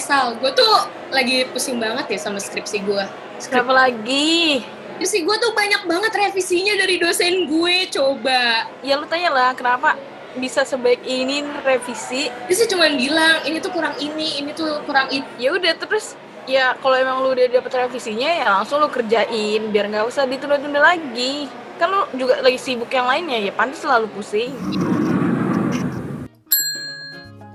Sal, 0.00 0.40
gue 0.40 0.50
tuh 0.56 0.74
lagi 1.12 1.44
pusing 1.52 1.76
banget 1.76 2.16
ya 2.16 2.18
sama 2.18 2.40
skripsi 2.40 2.82
gue. 2.82 3.04
Kenapa 3.46 3.86
lagi? 3.86 4.64
Skripsi 4.96 5.28
gue 5.28 5.36
tuh 5.36 5.52
banyak 5.52 5.84
banget 5.84 6.12
revisinya 6.16 6.74
dari 6.80 6.96
dosen 6.96 7.44
gue, 7.46 7.76
coba. 7.92 8.64
Ya 8.80 8.96
lu 8.96 9.04
tanya 9.04 9.30
lah, 9.30 9.50
kenapa 9.52 10.00
bisa 10.34 10.64
sebaik 10.64 11.04
ini 11.04 11.44
revisi? 11.62 12.32
Dia 12.32 12.54
sih 12.56 12.66
cuma 12.66 12.88
bilang, 12.88 13.44
ini 13.44 13.60
tuh 13.60 13.70
kurang 13.76 13.94
ini, 14.00 14.40
ini 14.40 14.50
tuh 14.56 14.80
kurang 14.88 15.12
itu. 15.12 15.28
Ya 15.36 15.52
udah 15.52 15.76
terus 15.76 16.16
ya 16.48 16.72
kalau 16.80 16.96
emang 16.96 17.20
lu 17.20 17.36
udah 17.36 17.46
dapet 17.46 17.70
revisinya 17.70 18.26
ya 18.26 18.46
langsung 18.50 18.80
lu 18.80 18.88
kerjain 18.88 19.68
biar 19.68 19.86
nggak 19.92 20.08
usah 20.08 20.24
ditunda-tunda 20.24 20.80
lagi. 20.80 21.46
Kan 21.76 21.92
lu 21.92 22.00
juga 22.16 22.40
lagi 22.40 22.56
sibuk 22.60 22.88
yang 22.92 23.08
lainnya 23.08 23.40
ya 23.40 23.52
pantas 23.52 23.84
selalu 23.84 24.08
pusing. 24.16 24.52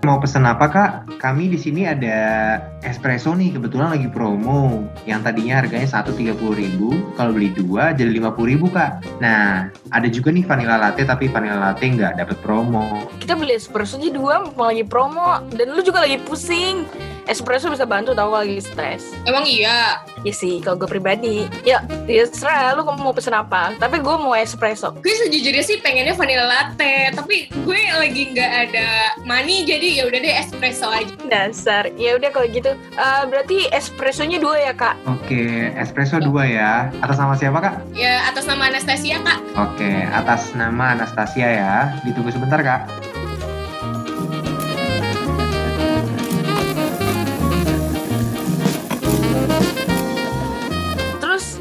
Mau 0.05 0.21
pesen 0.21 0.45
apa 0.45 0.69
kak? 0.69 1.17
Kami 1.17 1.49
di 1.49 1.57
sini 1.57 1.89
ada 1.89 2.61
espresso 2.85 3.33
nih, 3.33 3.57
kebetulan 3.57 3.97
lagi 3.97 4.05
promo. 4.05 4.85
Yang 5.09 5.25
tadinya 5.25 5.65
harganya 5.65 5.89
satu 5.89 6.13
tiga 6.13 6.37
puluh 6.37 6.61
ribu, 6.61 6.93
kalau 7.17 7.33
beli 7.33 7.49
dua 7.57 7.89
jadi 7.89 8.13
lima 8.13 8.29
puluh 8.29 8.53
ribu 8.53 8.69
kak. 8.69 9.01
Nah, 9.17 9.73
ada 9.89 10.05
juga 10.05 10.29
nih 10.29 10.45
vanilla 10.45 10.77
latte 10.77 11.09
tapi 11.09 11.25
vanilla 11.25 11.57
latte 11.57 11.89
nggak 11.89 12.21
dapet 12.21 12.37
promo. 12.45 13.09
Kita 13.17 13.33
beli 13.33 13.57
espresso 13.57 13.97
aja 13.97 14.13
dua 14.13 14.45
mau 14.53 14.69
lagi 14.69 14.85
promo 14.85 15.41
dan 15.57 15.73
lu 15.73 15.81
juga 15.81 16.05
lagi 16.05 16.21
pusing. 16.21 16.85
Espresso 17.25 17.73
bisa 17.73 17.89
bantu 17.89 18.13
tau 18.13 18.29
kalau 18.29 18.45
lagi 18.45 18.61
stres. 18.61 19.17
Emang 19.25 19.49
iya? 19.49 19.97
Ya 20.21 20.33
sih, 20.33 20.61
kalau 20.61 20.77
gue 20.77 20.89
pribadi. 20.89 21.49
Ya, 21.65 21.81
ya 22.05 22.25
serah 22.29 22.77
lu 22.77 22.85
mau 22.85 23.13
pesen 23.13 23.33
apa. 23.33 23.73
Tapi 23.81 23.97
gue 23.97 24.15
mau 24.17 24.37
espresso. 24.37 24.93
Gue 25.01 25.13
sejujurnya 25.25 25.65
sih 25.65 25.81
pengennya 25.81 26.13
vanilla 26.13 26.45
latte, 26.45 27.09
tapi 27.17 27.49
gue 27.49 27.81
lagi 27.89 28.29
nggak 28.29 28.51
ada 28.69 29.17
money 29.25 29.65
jadi 29.65 30.01
ya 30.01 30.03
udah 30.05 30.19
deh 30.21 30.35
espresso 30.37 30.85
aja. 30.85 31.13
Dasar. 31.25 31.89
Ya 31.97 32.13
udah 32.13 32.29
kalau 32.29 32.45
gitu. 32.49 32.77
Eh, 32.77 33.23
berarti 33.25 33.73
espressonya 33.73 34.37
dua 34.37 34.61
ya 34.61 34.73
kak? 34.77 34.93
Oke, 35.09 35.73
espresso 35.81 36.21
dua 36.21 36.45
ya. 36.45 36.93
Atas 37.01 37.17
nama 37.17 37.33
siapa 37.33 37.57
kak? 37.57 37.75
Ya 37.97 38.29
atas 38.29 38.45
nama 38.45 38.69
Anastasia 38.69 39.17
kak. 39.25 39.39
Oke, 39.57 39.91
atas 40.13 40.53
nama 40.53 40.93
Anastasia 40.93 41.49
ya. 41.49 41.75
Ditunggu 42.05 42.29
sebentar 42.29 42.61
kak. 42.61 43.14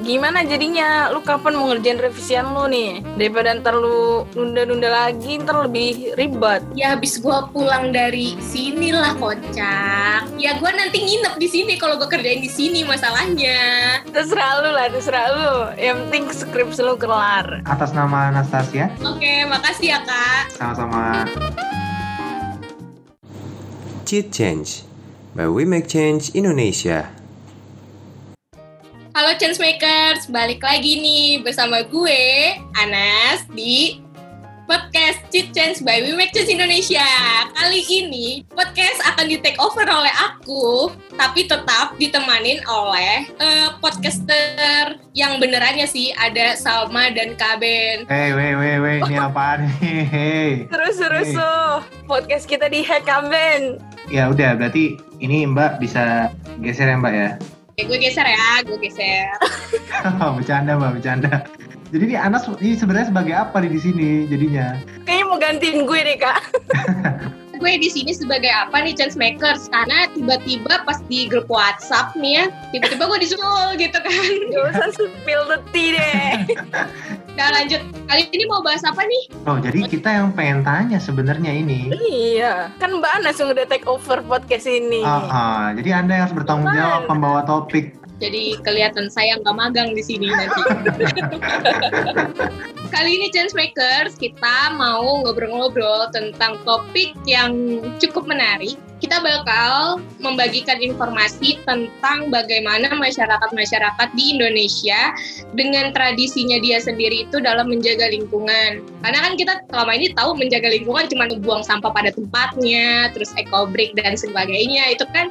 Gimana 0.04 0.44
jadinya? 0.44 1.08
Lu 1.08 1.24
kapan 1.24 1.56
mau 1.56 1.72
ngerjain 1.72 1.96
revisian 1.96 2.52
lu 2.52 2.68
nih? 2.68 3.00
Daripada 3.16 3.56
ntar 3.56 3.74
lu 3.74 4.28
nunda-nunda 4.36 4.86
lagi, 4.86 5.40
ntar 5.40 5.64
lebih 5.64 6.12
ribet. 6.14 6.60
Ya 6.76 6.92
habis 6.94 7.16
gue 7.16 7.32
pulang 7.50 7.90
dari 7.90 8.36
sini 8.38 8.92
lah 8.92 9.16
kocak. 9.16 10.28
Ya 10.36 10.54
gue 10.54 10.70
nanti 10.70 11.00
nginep 11.00 11.34
di 11.40 11.48
sini 11.48 11.80
kalau 11.80 11.96
gue 11.96 12.06
kerjain 12.06 12.38
di 12.38 12.52
sini 12.52 12.84
masalahnya. 12.84 13.58
Terserah 14.12 14.60
lu 14.60 14.70
lah, 14.70 14.86
terserah 14.92 15.26
lu. 15.32 15.52
Yang 15.80 15.96
penting 16.06 16.24
skripsi 16.30 16.80
lu 16.84 16.94
kelar. 16.94 17.64
Atas 17.64 17.96
nama 17.96 18.28
Anastasia, 18.28 18.92
Oke, 19.00 19.48
makasih 19.48 19.96
ya 19.96 20.00
kak. 20.04 20.52
sama-sama. 20.52 21.24
Cheat 24.04 24.28
Change 24.30 24.84
by 25.32 25.48
We 25.48 25.64
Make 25.64 25.88
Change 25.88 26.36
Indonesia. 26.36 27.08
Halo 29.14 29.30
Changemakers, 29.38 30.26
balik 30.26 30.58
lagi 30.58 30.98
nih 30.98 31.38
bersama 31.38 31.86
gue, 31.86 32.50
Anas, 32.74 33.46
di 33.54 34.02
podcast 34.66 35.22
Cheat 35.30 35.54
Change 35.54 35.86
by 35.86 36.02
We 36.02 36.18
Make 36.18 36.34
Change 36.34 36.50
Indonesia. 36.50 37.06
Kali 37.54 37.78
ini, 37.86 38.42
podcast 38.50 38.98
akan 39.06 39.30
di 39.30 39.38
take 39.38 39.54
over 39.62 39.86
oleh 39.86 40.10
aku, 40.18 40.90
tapi 41.14 41.46
tetap 41.46 41.94
ditemanin 41.94 42.58
oleh 42.66 43.30
eh, 43.38 43.68
podcaster 43.78 44.98
yang 45.14 45.38
benerannya 45.38 45.86
sih, 45.86 46.10
ada 46.18 46.58
Salma 46.58 47.14
dan 47.14 47.38
Kaben. 47.38 48.10
Hei, 48.10 48.34
weh, 48.34 48.52
weh, 48.58 48.76
weh, 48.82 48.96
ini 48.98 49.14
apaan 49.30 49.70
nih? 49.78 50.02
Hei. 50.04 50.50
Terus 50.66 50.98
terus 50.98 51.28
Hey. 51.30 51.38
tuh 51.38 51.70
podcast 52.10 52.50
kita 52.50 52.66
di 52.66 52.82
Hack 52.82 53.06
Kamen. 53.06 53.78
Ya 54.10 54.26
udah, 54.26 54.58
berarti 54.58 54.98
ini 55.22 55.46
Mbak 55.46 55.78
bisa 55.78 56.34
geser 56.58 56.90
ya 56.90 56.98
Mbak 56.98 57.14
ya? 57.14 57.30
Ya, 57.74 57.90
gue 57.90 57.98
geser 57.98 58.22
ya, 58.22 58.62
gue 58.62 58.78
geser. 58.78 59.26
bercanda 60.38 60.78
Mbak, 60.78 60.90
bercanda. 60.94 61.42
Jadi 61.90 62.02
ini 62.06 62.14
Anas 62.14 62.46
ini 62.62 62.78
sebenarnya 62.78 63.10
sebagai 63.10 63.34
apa 63.34 63.58
nih 63.58 63.70
di 63.74 63.80
sini 63.82 64.10
jadinya? 64.30 64.78
Kayaknya 65.02 65.24
mau 65.26 65.38
gantiin 65.42 65.78
gue 65.82 66.00
deh 66.06 66.16
kak. 66.22 66.38
gue 67.56 67.72
di 67.76 67.88
sini 67.88 68.10
sebagai 68.10 68.48
apa 68.48 68.80
nih 68.80 68.94
chance 68.94 69.14
makers 69.14 69.66
karena 69.68 70.10
tiba-tiba 70.10 70.82
pas 70.82 70.98
di 71.04 71.26
grup 71.26 71.46
WhatsApp 71.46 72.14
nih 72.14 72.32
ya 72.34 72.44
tiba-tiba 72.70 73.04
gue 73.06 73.18
disusul 73.20 73.68
gitu 73.76 73.96
kan 73.96 74.12
Gak 74.52 74.62
usah 74.70 74.88
spill 74.92 75.42
the 75.46 75.58
tea 75.70 75.94
deh. 75.94 76.56
Udah 77.34 77.48
lanjut 77.50 77.80
kali 78.06 78.22
ini 78.30 78.44
mau 78.46 78.62
bahas 78.62 78.86
apa 78.86 79.02
nih 79.02 79.22
Oh, 79.44 79.58
jadi 79.58 79.84
kita 79.84 80.08
yang 80.08 80.28
pengen 80.32 80.62
tanya 80.62 80.98
sebenarnya 80.98 81.50
ini. 81.50 81.90
iya, 82.00 82.70
kan 82.78 82.94
Mbak 82.94 83.12
Anas 83.20 83.36
yang 83.36 83.50
udah 83.50 83.66
take 83.66 83.84
over 83.84 84.22
podcast 84.22 84.64
ini. 84.64 85.02
Ah, 85.02 85.74
jadi 85.74 86.00
Anda 86.00 86.16
yang 86.16 86.22
harus 86.28 86.36
bertanggung 86.36 86.72
jawab 86.72 87.10
membawa 87.10 87.42
topik. 87.44 88.03
Jadi 88.24 88.56
kelihatan 88.64 89.12
saya 89.12 89.36
nggak 89.44 89.52
magang 89.52 89.92
di 89.92 90.00
sini 90.00 90.32
nanti 90.32 90.62
kali 92.94 93.20
ini 93.20 93.28
chance 93.28 93.52
makers 93.52 94.16
kita 94.16 94.72
mau 94.80 95.20
ngobrol-ngobrol 95.20 96.08
tentang 96.16 96.56
topik 96.64 97.12
yang 97.28 97.84
cukup 98.00 98.24
menarik 98.24 98.80
kita 99.04 99.20
bakal 99.20 100.00
membagikan 100.16 100.80
informasi 100.80 101.60
tentang 101.68 102.32
bagaimana 102.32 102.88
masyarakat-masyarakat 102.96 104.08
di 104.16 104.32
Indonesia 104.32 105.12
dengan 105.52 105.92
tradisinya 105.92 106.56
dia 106.64 106.80
sendiri 106.80 107.28
itu 107.28 107.36
dalam 107.36 107.68
menjaga 107.68 108.08
lingkungan. 108.08 108.80
Karena 109.04 109.18
kan 109.20 109.36
kita 109.36 109.60
selama 109.68 109.92
ini 109.92 110.08
tahu 110.16 110.40
menjaga 110.40 110.72
lingkungan 110.72 111.04
cuma 111.12 111.28
buang 111.36 111.60
sampah 111.60 111.92
pada 111.92 112.16
tempatnya, 112.16 113.12
terus 113.12 113.36
eco-break 113.36 113.92
dan 113.92 114.16
sebagainya. 114.16 114.96
Itu 114.96 115.04
kan 115.12 115.28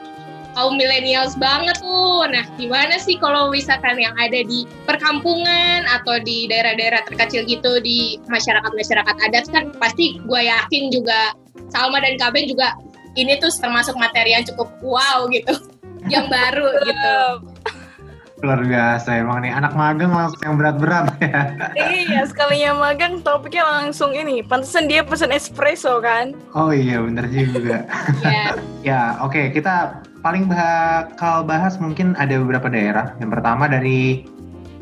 kaum 0.54 0.78
millennials 0.78 1.36
banget 1.38 1.78
tuh. 1.82 2.26
Nah, 2.30 2.46
gimana 2.56 2.98
sih 3.02 3.18
kalau 3.18 3.50
misalkan 3.50 3.98
yang 4.00 4.14
ada 4.18 4.46
di 4.46 4.66
perkampungan 4.86 5.86
atau 5.90 6.22
di 6.22 6.48
daerah-daerah 6.48 7.06
terkecil 7.10 7.46
gitu 7.46 7.82
di 7.82 8.18
masyarakat-masyarakat 8.30 9.16
adat 9.30 9.46
kan 9.50 9.74
pasti 9.78 10.22
gue 10.24 10.42
yakin 10.42 10.94
juga 10.94 11.34
Salma 11.74 12.02
dan 12.02 12.16
Kaben 12.22 12.46
juga 12.46 12.78
ini 13.18 13.38
tuh 13.38 13.50
termasuk 13.54 13.98
materi 13.98 14.34
yang 14.34 14.46
cukup 14.46 14.70
wow 14.82 15.26
gitu. 15.30 15.54
Yang 16.12 16.36
baru 16.36 16.68
gitu. 16.84 17.16
Luar 18.44 18.60
biasa 18.60 19.24
emang 19.24 19.40
nih 19.40 19.56
anak 19.56 19.72
magang 19.72 20.12
langsung 20.12 20.44
yang 20.44 20.60
berat-berat 20.60 21.16
ya. 21.24 21.42
iya, 22.04 22.28
sekalinya 22.28 22.76
magang 22.76 23.24
topiknya 23.24 23.64
langsung 23.64 24.12
ini. 24.12 24.44
Pantesan 24.44 24.92
dia 24.92 25.00
pesen 25.00 25.32
espresso 25.32 26.04
kan? 26.04 26.36
Oh 26.52 26.76
iya 26.76 27.00
bener 27.00 27.32
juga. 27.32 27.88
Ya, 28.20 28.52
ya 28.92 29.02
oke 29.24 29.56
kita 29.56 30.04
paling 30.24 30.48
bakal 30.48 31.44
bahas 31.44 31.76
mungkin 31.78 32.16
ada 32.16 32.40
beberapa 32.40 32.72
daerah. 32.72 33.12
Yang 33.20 33.38
pertama 33.38 33.68
dari 33.68 34.24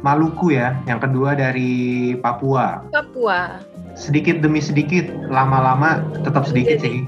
Maluku 0.02 0.58
ya, 0.58 0.74
yang 0.90 0.98
kedua 0.98 1.38
dari 1.38 2.14
Papua. 2.18 2.82
Papua. 2.90 3.62
Sedikit 3.94 4.42
demi 4.42 4.58
sedikit, 4.58 5.06
lama-lama 5.30 6.02
tetap 6.26 6.50
sedikit 6.50 6.82
sih. 6.82 7.06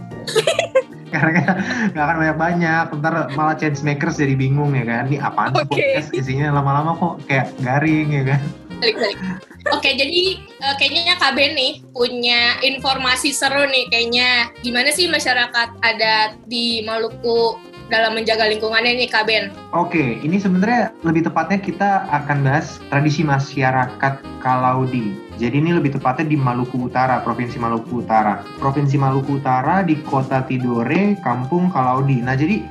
Karena 1.14 1.58
nggak 1.94 2.06
akan 2.06 2.18
banyak-banyak, 2.26 2.86
ntar 3.02 3.34
malah 3.38 3.58
change 3.58 3.82
makers 3.86 4.18
jadi 4.18 4.38
bingung 4.38 4.78
ya 4.78 4.86
kan. 4.86 5.10
Ini 5.10 5.22
apaan 5.22 5.54
Oke. 5.58 5.74
podcast 5.74 6.10
isinya 6.14 6.54
lama-lama 6.54 6.98
kok 6.98 7.14
kayak 7.30 7.50
garing 7.62 8.10
ya 8.14 8.24
kan. 8.34 8.42
balik-balik. 8.82 9.18
Oke, 9.72 9.90
jadi 9.96 10.22
eh, 10.44 10.76
kayaknya 10.76 11.16
Kaben 11.16 11.56
nih 11.56 11.74
punya 11.94 12.62
informasi 12.62 13.34
seru 13.34 13.64
nih 13.70 13.90
kayaknya. 13.90 14.54
Gimana 14.62 14.90
sih 14.94 15.10
masyarakat 15.10 15.70
adat 15.82 16.36
di 16.46 16.84
Maluku 16.86 17.73
dalam 17.92 18.16
menjaga 18.16 18.48
lingkungannya 18.48 19.00
nih 19.00 19.10
Kaben? 19.10 19.52
Oke, 19.76 20.20
ini 20.22 20.40
sebenarnya 20.40 20.94
lebih 21.04 21.28
tepatnya 21.28 21.60
kita 21.60 22.08
akan 22.12 22.46
bahas 22.46 22.80
tradisi 22.88 23.24
masyarakat 23.26 24.14
Kalaudi. 24.44 25.16
Jadi 25.42 25.60
ini 25.60 25.74
lebih 25.74 25.98
tepatnya 25.98 26.30
di 26.30 26.38
Maluku 26.38 26.88
Utara, 26.88 27.20
Provinsi 27.26 27.58
Maluku 27.58 28.06
Utara. 28.06 28.46
Provinsi 28.62 28.96
Maluku 29.02 29.42
Utara 29.42 29.82
di 29.82 29.98
Kota 30.06 30.46
Tidore, 30.46 31.18
Kampung 31.26 31.74
Kalaudi. 31.74 32.22
Nah, 32.22 32.38
jadi 32.38 32.62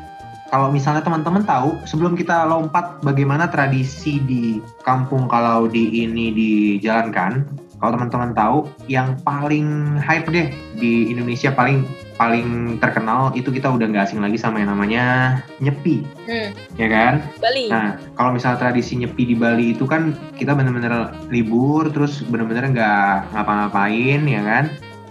kalau 0.53 0.69
misalnya 0.69 1.01
teman-teman 1.01 1.43
tahu, 1.49 1.81
sebelum 1.89 2.13
kita 2.13 2.45
lompat 2.45 3.01
bagaimana 3.01 3.49
tradisi 3.49 4.21
di 4.21 4.61
Kampung 4.85 5.25
Kalaudi 5.27 6.05
ini 6.05 6.29
dijalankan, 6.29 7.49
kalau 7.83 7.99
teman-teman 7.99 8.31
tahu, 8.31 8.59
yang 8.87 9.19
paling 9.27 9.99
hype 9.99 10.31
deh 10.31 10.55
di 10.79 11.11
Indonesia 11.11 11.51
paling 11.51 11.83
paling 12.17 12.79
terkenal 12.79 13.33
itu 13.33 13.49
kita 13.49 13.73
udah 13.73 13.87
nggak 13.89 14.05
asing 14.11 14.21
lagi 14.21 14.37
sama 14.37 14.61
yang 14.61 14.73
namanya 14.75 15.39
nyepi, 15.59 16.05
Hmm. 16.29 16.51
ya 16.77 16.89
kan? 16.89 17.15
Bali. 17.41 17.67
Nah, 17.73 17.97
kalau 18.15 18.37
misalnya 18.37 18.61
tradisi 18.61 18.97
nyepi 19.01 19.33
di 19.33 19.37
Bali 19.37 19.75
itu 19.75 19.85
kan 19.89 20.15
kita 20.37 20.53
bener-bener 20.53 21.13
libur, 21.33 21.89
terus 21.91 22.21
bener-bener 22.25 22.71
nggak 22.73 23.33
ngapa-ngapain, 23.33 24.21
ya 24.29 24.43
kan? 24.45 24.65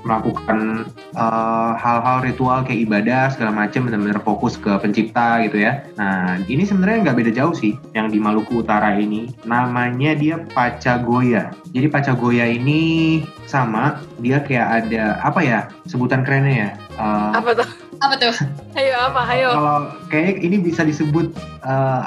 Melakukan 0.04 0.90
eh, 1.14 1.72
hal-hal 1.78 2.26
ritual 2.26 2.66
kayak 2.66 2.86
ibadah 2.88 3.30
segala 3.34 3.52
macam 3.66 3.88
benar-benar 3.88 4.20
fokus 4.22 4.58
ke 4.58 4.72
pencipta 4.82 5.42
gitu 5.46 5.62
ya. 5.62 5.86
Nah 5.98 6.42
ini 6.46 6.66
sebenarnya 6.66 7.10
nggak 7.10 7.18
beda 7.18 7.32
jauh 7.34 7.56
sih 7.56 7.78
yang 7.94 8.10
di 8.10 8.18
Maluku 8.18 8.62
Utara 8.62 8.98
ini. 8.98 9.30
Namanya 9.46 10.18
dia 10.18 10.42
Pacagoya. 10.54 11.54
Jadi 11.72 11.88
Pacagoya 11.88 12.46
ini 12.50 13.22
sama 13.46 14.00
dia 14.24 14.40
kayak 14.42 14.86
ada 14.86 15.20
apa 15.22 15.40
ya 15.44 15.60
sebutan 15.86 16.24
kerennya 16.24 16.56
ya? 16.56 16.70
Eh, 16.98 17.32
Apa 17.38 17.52
tuh? 17.58 17.70
Apa 18.02 18.18
tuh? 18.18 18.34
Ayo 18.74 18.98
apa? 18.98 19.22
Ayo. 19.30 19.50
Kalau 19.54 19.80
kayak 20.10 20.42
ini 20.42 20.58
bisa 20.58 20.82
disebut 20.82 21.38
uh, 21.62 22.02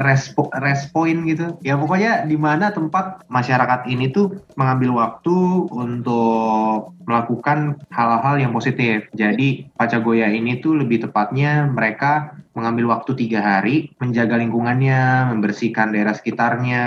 respo 0.00 0.48
respoin 0.64 1.28
gitu. 1.28 1.52
Ya 1.60 1.76
pokoknya 1.76 2.24
di 2.24 2.40
mana 2.40 2.72
tempat 2.72 3.20
masyarakat 3.28 3.84
ini 3.84 4.08
tuh 4.08 4.40
mengambil 4.56 4.96
waktu 4.96 5.36
untuk 5.68 6.95
melakukan 7.06 7.78
hal-hal 7.94 8.36
yang 8.36 8.52
positif. 8.52 9.06
Jadi 9.14 9.70
Pacagoya 9.78 10.26
ini 10.28 10.58
tuh 10.58 10.76
lebih 10.76 11.06
tepatnya 11.06 11.70
mereka 11.70 12.34
mengambil 12.58 12.98
waktu 12.98 13.14
tiga 13.14 13.40
hari 13.44 13.92
menjaga 14.00 14.40
lingkungannya, 14.40 15.30
membersihkan 15.30 15.92
daerah 15.92 16.16
sekitarnya 16.16 16.84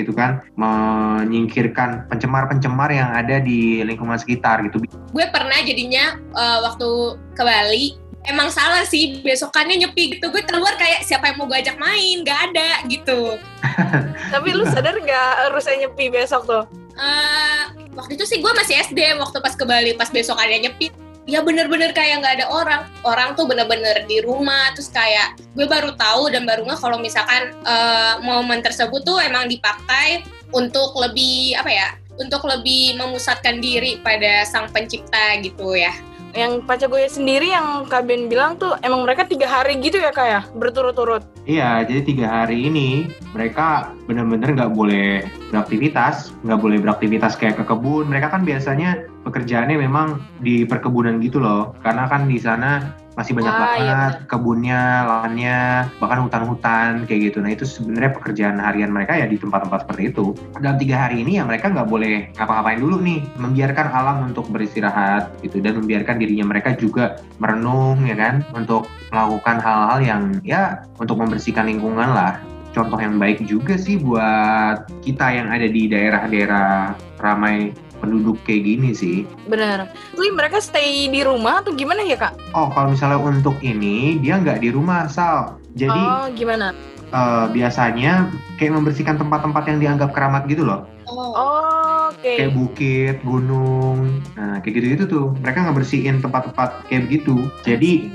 gitu 0.00 0.16
kan, 0.16 0.42
menyingkirkan 0.58 2.08
pencemar-pencemar 2.10 2.90
yang 2.90 3.12
ada 3.14 3.38
di 3.38 3.84
lingkungan 3.84 4.16
sekitar 4.16 4.64
gitu. 4.66 4.82
Gue 5.12 5.26
pernah 5.30 5.60
jadinya 5.62 6.18
eh, 6.18 6.58
waktu 6.64 6.88
ke 7.36 7.42
Bali 7.44 8.09
emang 8.28 8.52
salah 8.52 8.84
sih 8.84 9.20
besokannya 9.24 9.86
nyepi 9.86 10.18
gitu. 10.18 10.28
Gue 10.28 10.44
keluar 10.44 10.76
kayak 10.76 11.06
siapa 11.06 11.32
yang 11.32 11.36
mau 11.40 11.46
gue 11.48 11.58
ajak 11.60 11.76
main? 11.80 12.20
Gak 12.26 12.52
ada 12.52 12.84
gitu. 12.90 13.38
Tapi 14.34 14.48
lu 14.52 14.64
sadar 14.68 14.96
nggak 14.98 15.30
harusnya 15.48 15.86
nyepi 15.86 16.12
besok 16.12 16.44
tuh? 16.44 16.64
Eh, 17.00 17.62
waktu 17.96 18.18
itu 18.18 18.24
sih 18.28 18.38
gue 18.44 18.52
masih 18.52 18.76
SD 18.90 19.16
waktu 19.16 19.38
pas 19.40 19.54
ke 19.56 19.64
Bali 19.64 19.96
pas 19.96 20.10
besokannya 20.12 20.68
nyepi. 20.68 20.92
Ya 21.28 21.44
bener-bener 21.46 21.94
kayak 21.94 22.24
nggak 22.24 22.34
ada 22.42 22.46
orang. 22.50 22.82
Orang 23.06 23.38
tuh 23.38 23.46
bener-bener 23.46 24.04
di 24.04 24.20
rumah 24.20 24.74
terus 24.74 24.90
kayak 24.90 25.38
gue 25.54 25.64
baru 25.64 25.94
tahu 25.94 26.32
dan 26.34 26.44
baru 26.44 26.66
nggak 26.66 26.80
kalau 26.80 26.98
misalkan 27.00 27.54
eh, 27.64 28.14
momen 28.20 28.60
tersebut 28.60 29.00
tuh 29.06 29.22
emang 29.22 29.48
dipakai 29.48 30.26
untuk 30.50 30.98
lebih 30.98 31.54
apa 31.54 31.70
ya 31.70 31.88
untuk 32.20 32.44
lebih 32.44 33.00
memusatkan 33.00 33.64
diri 33.64 33.96
pada 34.04 34.44
sang 34.44 34.68
pencipta 34.68 35.40
gitu 35.40 35.72
ya 35.72 35.94
Yang 36.30 36.62
Pacagoya 36.62 37.10
sendiri 37.10 37.50
yang 37.50 37.90
Kak 37.90 38.06
Ben 38.06 38.30
bilang 38.30 38.54
tuh 38.54 38.78
emang 38.86 39.02
mereka 39.02 39.26
tiga 39.26 39.50
hari 39.50 39.82
gitu 39.82 39.98
ya 39.98 40.14
kayak 40.14 40.46
berturut-turut. 40.54 41.26
Iya, 41.48 41.82
jadi 41.82 42.06
tiga 42.06 42.26
hari 42.30 42.70
ini 42.70 43.10
mereka 43.34 43.90
benar-benar 44.06 44.54
nggak 44.54 44.72
boleh 44.72 45.26
beraktivitas, 45.50 46.30
nggak 46.46 46.60
boleh 46.62 46.78
beraktivitas 46.78 47.34
kayak 47.34 47.58
ke 47.58 47.64
kebun. 47.66 48.06
Mereka 48.06 48.30
kan 48.30 48.46
biasanya 48.46 49.02
pekerjaannya 49.26 49.76
memang 49.82 50.22
di 50.38 50.62
perkebunan 50.62 51.18
gitu 51.18 51.42
loh, 51.42 51.74
karena 51.82 52.06
kan 52.06 52.30
di 52.30 52.38
sana 52.38 52.94
masih 53.20 53.36
banyak 53.36 53.52
Ah, 53.52 53.76
iya 53.76 53.92
banget 53.92 54.14
kebunnya, 54.32 54.82
lahannya, 55.04 55.60
bahkan 56.00 56.18
hutan-hutan 56.24 57.04
kayak 57.04 57.20
gitu. 57.28 57.38
Nah 57.44 57.52
itu 57.52 57.68
sebenarnya 57.68 58.16
pekerjaan 58.16 58.56
harian 58.56 58.88
mereka 58.88 59.20
ya 59.20 59.28
di 59.28 59.36
tempat-tempat 59.36 59.84
seperti 59.84 60.02
itu. 60.16 60.32
Dalam 60.56 60.80
tiga 60.80 60.96
hari 61.04 61.20
ini 61.20 61.36
ya 61.36 61.44
mereka 61.44 61.68
nggak 61.68 61.88
boleh 61.90 62.32
ngapa-ngapain 62.40 62.80
dulu 62.80 62.96
nih, 63.04 63.20
membiarkan 63.36 63.86
alam 63.92 64.16
untuk 64.32 64.48
beristirahat 64.48 65.28
gitu 65.44 65.60
dan 65.60 65.76
membiarkan 65.76 66.16
dirinya 66.16 66.48
mereka 66.48 66.72
juga 66.72 67.20
merenung 67.36 68.00
ya 68.08 68.16
kan, 68.16 68.40
untuk 68.56 68.88
melakukan 69.12 69.60
hal-hal 69.60 69.98
yang 70.00 70.22
ya 70.40 70.80
untuk 70.96 71.20
membersihkan 71.20 71.68
lingkungan 71.68 72.16
lah. 72.16 72.40
Contoh 72.70 73.02
yang 73.02 73.18
baik 73.18 73.42
juga 73.50 73.74
sih 73.74 73.98
buat 73.98 74.86
kita 75.02 75.26
yang 75.34 75.50
ada 75.50 75.66
di 75.66 75.90
daerah-daerah 75.90 76.94
ramai 77.18 77.74
penduduk 78.00 78.40
kayak 78.42 78.64
gini 78.64 78.90
sih. 78.90 79.16
Bener. 79.46 79.86
Tapi 79.86 80.28
mereka 80.32 80.58
stay 80.58 81.06
di 81.06 81.20
rumah 81.20 81.60
atau 81.60 81.70
gimana 81.70 82.00
ya 82.02 82.16
kak? 82.16 82.34
Oh, 82.52 82.72
kalau 82.72 82.92
misalnya 82.92 83.20
untuk 83.20 83.56
ini 83.60 84.18
dia 84.18 84.40
nggak 84.40 84.64
di 84.64 84.72
rumah, 84.72 85.06
Sal. 85.06 85.60
Jadi 85.76 85.94
oh 85.94 86.26
gimana? 86.34 86.74
eh, 87.10 87.46
biasanya 87.52 88.26
kayak 88.58 88.74
membersihkan 88.74 89.16
tempat-tempat 89.16 89.62
yang 89.70 89.78
dianggap 89.78 90.10
keramat 90.10 90.48
gitu 90.48 90.66
loh. 90.66 90.88
oh, 91.06 91.30
Oh, 91.34 92.10
oke. 92.10 92.22
Kayak 92.26 92.54
bukit, 92.54 93.16
gunung, 93.22 94.18
nah 94.34 94.58
kayak 94.58 94.74
gitu-gitu 94.78 95.04
tuh. 95.06 95.26
Mereka 95.42 95.70
ngebersihin 95.70 96.18
tempat-tempat 96.18 96.86
kayak 96.86 97.06
begitu. 97.06 97.46
Jadi 97.62 98.10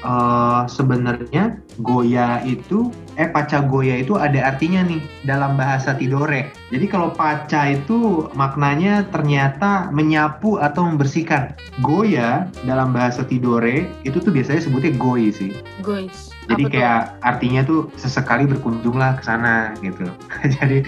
eh, 0.00 0.60
sebenarnya 0.66 1.58
Goya 1.78 2.42
itu, 2.42 2.90
eh 3.20 3.28
Paca 3.28 3.60
Goya 3.60 4.00
itu 4.00 4.16
ada 4.16 4.48
artinya 4.48 4.80
nih 4.80 5.04
dalam 5.28 5.60
bahasa 5.60 5.92
Tidore. 5.92 6.48
Jadi 6.72 6.88
kalau 6.88 7.12
Paca 7.12 7.76
itu 7.76 8.32
maknanya 8.32 9.04
ternyata 9.12 9.92
menyapu 9.92 10.56
atau 10.56 10.88
membersihkan. 10.88 11.52
Goya 11.84 12.48
dalam 12.64 12.96
bahasa 12.96 13.20
Tidore 13.20 13.84
itu 14.08 14.16
tuh 14.16 14.32
biasanya 14.32 14.64
sebutnya 14.64 14.96
Goi 14.96 15.28
sih. 15.28 15.52
guys. 15.84 16.29
Jadi 16.48 16.62
Apa 16.64 16.68
tuh? 16.68 16.72
kayak 16.72 17.00
artinya 17.20 17.60
tuh 17.62 17.80
sesekali 18.00 18.44
berkunjunglah 18.48 19.20
ke 19.20 19.22
sana 19.22 19.76
gitu. 19.84 20.08
Jadi 20.60 20.86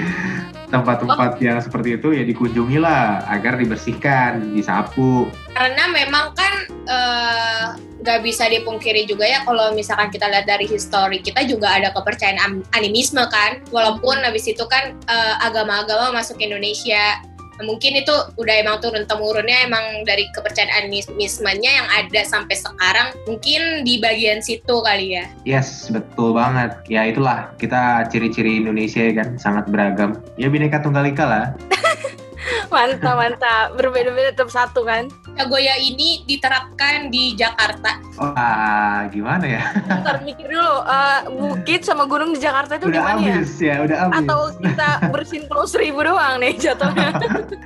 tempat-tempat 0.72 1.36
yang 1.44 1.60
seperti 1.60 2.00
itu 2.00 2.16
ya 2.16 2.24
dikunjungilah 2.24 3.28
agar 3.28 3.60
dibersihkan, 3.60 4.56
disapu. 4.56 5.28
karena 5.52 5.84
memang 5.92 6.32
kan 6.32 6.54
eh, 6.88 7.66
nggak 8.02 8.24
bisa 8.24 8.48
dipungkiri 8.48 9.04
juga 9.04 9.28
ya 9.28 9.44
kalau 9.44 9.76
misalkan 9.76 10.08
kita 10.08 10.26
lihat 10.26 10.48
dari 10.48 10.64
histori 10.66 11.20
kita 11.20 11.44
juga 11.44 11.76
ada 11.76 11.94
kepercayaan 11.94 12.64
animisme 12.74 13.20
kan 13.30 13.62
walaupun 13.70 14.18
habis 14.24 14.48
itu 14.48 14.64
kan 14.66 14.96
eh, 15.06 15.34
agama-agama 15.44 16.10
masuk 16.16 16.40
ke 16.40 16.48
Indonesia 16.48 17.20
mungkin 17.64 17.98
itu 17.98 18.14
udah 18.36 18.54
emang 18.62 18.82
turun 18.82 19.06
temurunnya 19.06 19.66
emang 19.66 20.04
dari 20.04 20.28
kepercayaan 20.34 20.90
animismenya 20.90 21.70
yang 21.70 21.88
ada 21.90 22.22
sampai 22.26 22.58
sekarang 22.58 23.14
mungkin 23.24 23.86
di 23.86 23.98
bagian 24.02 24.42
situ 24.42 24.82
kali 24.82 25.18
ya 25.18 25.26
Yes, 25.42 25.90
betul 25.90 26.32
banget. 26.32 26.72
Ya 26.88 27.04
itulah 27.04 27.52
kita 27.58 28.06
ciri-ciri 28.08 28.62
Indonesia 28.62 29.04
kan 29.12 29.36
sangat 29.36 29.68
beragam. 29.68 30.16
Ya 30.38 30.48
bineka 30.48 30.80
tunggal 30.80 31.04
ika 31.08 31.24
lah. 31.26 31.46
Mantap, 32.72 33.20
mantap. 33.20 33.76
Berbeda-beda 33.76 34.32
tetap 34.32 34.48
satu 34.48 34.82
kan? 34.82 35.12
Nagoya 35.32 35.74
ini 35.76 36.22
diterapkan 36.24 37.08
di 37.08 37.32
Jakarta 37.32 37.96
Wah, 38.14 39.08
gimana 39.08 39.48
ya? 39.48 39.62
Ntar 39.88 40.20
mikir 40.22 40.46
dulu, 40.46 40.74
eh, 40.84 41.20
bukit 41.32 41.80
sama 41.82 42.04
gunung 42.04 42.30
di 42.30 42.38
Jakarta 42.38 42.76
itu 42.76 42.86
udah 42.86 43.02
gimana 43.02 43.18
ya? 43.18 43.34
habis 43.40 43.52
ya, 43.56 43.74
udah 43.80 43.96
habis. 43.98 44.16
Atau 44.20 44.40
kita 44.60 44.88
bersihin 45.08 45.44
pulau 45.48 45.64
seribu 45.64 46.04
doang 46.04 46.36
nih 46.38 46.52
jatuhnya? 46.54 47.08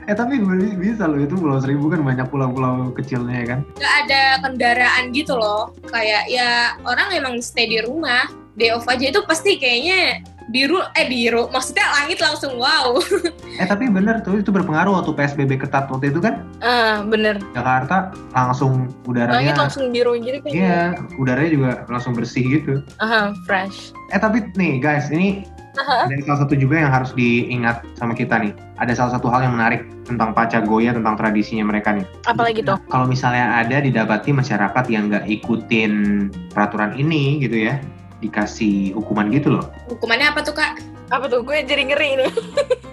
Eh 0.06 0.14
tapi 0.14 0.38
bi- 0.38 0.78
bisa 0.78 1.10
loh 1.10 1.18
itu 1.18 1.34
Pulau 1.34 1.58
Seribu 1.58 1.90
kan 1.90 1.98
banyak 1.98 2.30
pulau-pulau 2.30 2.94
kecilnya 2.94 3.42
ya 3.42 3.46
kan. 3.48 3.60
nggak 3.74 3.94
ada 4.06 4.22
kendaraan 4.38 5.04
gitu 5.10 5.34
loh 5.34 5.74
kayak 5.84 6.30
ya 6.30 6.78
orang 6.86 7.10
emang 7.10 7.42
stay 7.42 7.66
di 7.66 7.82
rumah 7.82 8.22
day 8.54 8.70
off 8.70 8.86
aja 8.86 9.10
itu 9.10 9.18
pasti 9.26 9.58
kayaknya 9.58 10.22
biru 10.46 10.78
eh 10.94 11.06
biru 11.10 11.50
maksudnya 11.50 11.86
langit 12.02 12.22
langsung 12.22 12.54
wow 12.54 12.94
Eh 13.60 13.64
tapi 13.64 13.88
bener 13.88 14.20
tuh 14.20 14.36
itu 14.36 14.52
berpengaruh 14.52 15.00
waktu 15.00 15.16
PSBB 15.16 15.56
ketat 15.56 15.88
waktu 15.88 16.12
itu 16.12 16.20
kan 16.20 16.44
Ah, 16.60 17.00
bener. 17.04 17.40
Jakarta 17.56 18.12
langsung 18.32 18.88
Langit 18.88 19.08
udaranya 19.08 19.52
langsung 19.56 19.92
biru 19.92 20.12
gitu 20.16 20.40
kayaknya. 20.44 20.52
Iya, 20.56 20.80
udaranya 21.16 21.50
juga 21.52 21.70
langsung 21.88 22.12
bersih 22.16 22.44
gitu. 22.60 22.80
Aha, 23.00 23.32
fresh. 23.44 23.92
Eh 24.12 24.20
tapi 24.20 24.44
nih 24.56 24.80
guys, 24.80 25.08
ini 25.12 25.44
Aha. 25.76 26.08
ada 26.08 26.16
salah 26.24 26.40
satu 26.44 26.56
juga 26.56 26.80
yang 26.80 26.92
harus 26.92 27.12
diingat 27.12 27.84
sama 28.00 28.16
kita 28.16 28.40
nih. 28.40 28.52
Ada 28.80 28.92
salah 28.96 29.12
satu 29.20 29.28
hal 29.28 29.44
yang 29.44 29.56
menarik 29.56 29.84
tentang 30.08 30.32
Paca 30.32 30.64
Goya, 30.64 30.96
tentang 30.96 31.16
tradisinya 31.16 31.64
mereka 31.68 31.92
nih. 31.92 32.04
Apalagi 32.24 32.60
tuh? 32.64 32.76
Kalau 32.88 33.04
misalnya 33.04 33.60
ada 33.60 33.80
didapati 33.80 34.32
masyarakat 34.32 34.84
yang 34.88 35.12
nggak 35.12 35.28
ikutin 35.28 35.92
peraturan 36.52 36.96
ini 36.96 37.40
gitu 37.40 37.68
ya, 37.68 37.76
dikasih 38.18 38.92
hukuman 38.92 39.28
gitu 39.28 39.52
loh. 39.52 39.64
hukumannya 39.86 40.30
apa 40.30 40.40
tuh 40.40 40.54
kak 40.54 40.78
Apa 41.06 41.30
tuh? 41.30 41.38
Gue 41.40 41.62
jadi 41.62 41.86
ngeri 41.86 42.18
nih. 42.18 42.30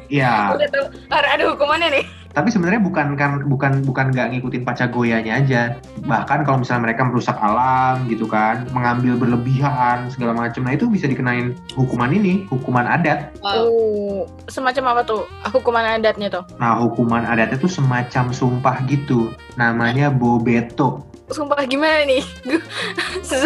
Iya, 0.07 0.33
Udah 0.53 0.69
tuh, 0.69 0.85
ada 1.09 1.27
ada 1.33 1.43
hukumannya 1.49 1.89
nih. 1.89 2.05
tapi 2.29 2.49
sebenarnya 2.49 2.81
bukan 2.81 3.13
kan 3.13 3.45
bukan 3.45 3.81
bukan 3.85 4.09
nggak 4.09 4.33
ngikutin 4.33 4.61
Paca 4.61 4.85
Goyanya 4.85 5.37
aja. 5.37 5.61
Bahkan 6.01 6.45
kalau 6.45 6.61
misalnya 6.61 6.89
mereka 6.89 7.05
merusak 7.05 7.37
alam 7.37 8.05
gitu 8.05 8.25
kan, 8.25 8.65
mengambil 8.69 9.17
berlebihan 9.17 10.09
segala 10.09 10.33
macam, 10.33 10.61
nah 10.61 10.73
itu 10.73 10.85
bisa 10.85 11.05
dikenain 11.05 11.53
hukuman 11.73 12.09
ini, 12.09 12.45
hukuman 12.49 12.85
adat. 12.85 13.33
wow. 13.41 13.65
Oh, 13.65 14.21
semacam 14.45 14.93
apa 14.93 15.01
tuh? 15.05 15.21
Hukuman 15.49 15.85
adatnya 15.97 16.29
tuh? 16.29 16.41
Nah, 16.57 16.77
hukuman 16.77 17.21
adatnya 17.21 17.57
tuh 17.57 17.69
semacam 17.69 18.29
sumpah 18.29 18.81
gitu. 18.85 19.29
Namanya 19.53 20.09
bobeto. 20.09 21.05
Sumpah 21.31 21.63
gimana 21.63 22.03
nih? 22.03 22.23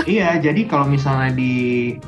Iya, 0.08 0.40
jadi 0.42 0.68
kalau 0.68 0.90
misalnya 0.90 1.32
di 1.36 1.54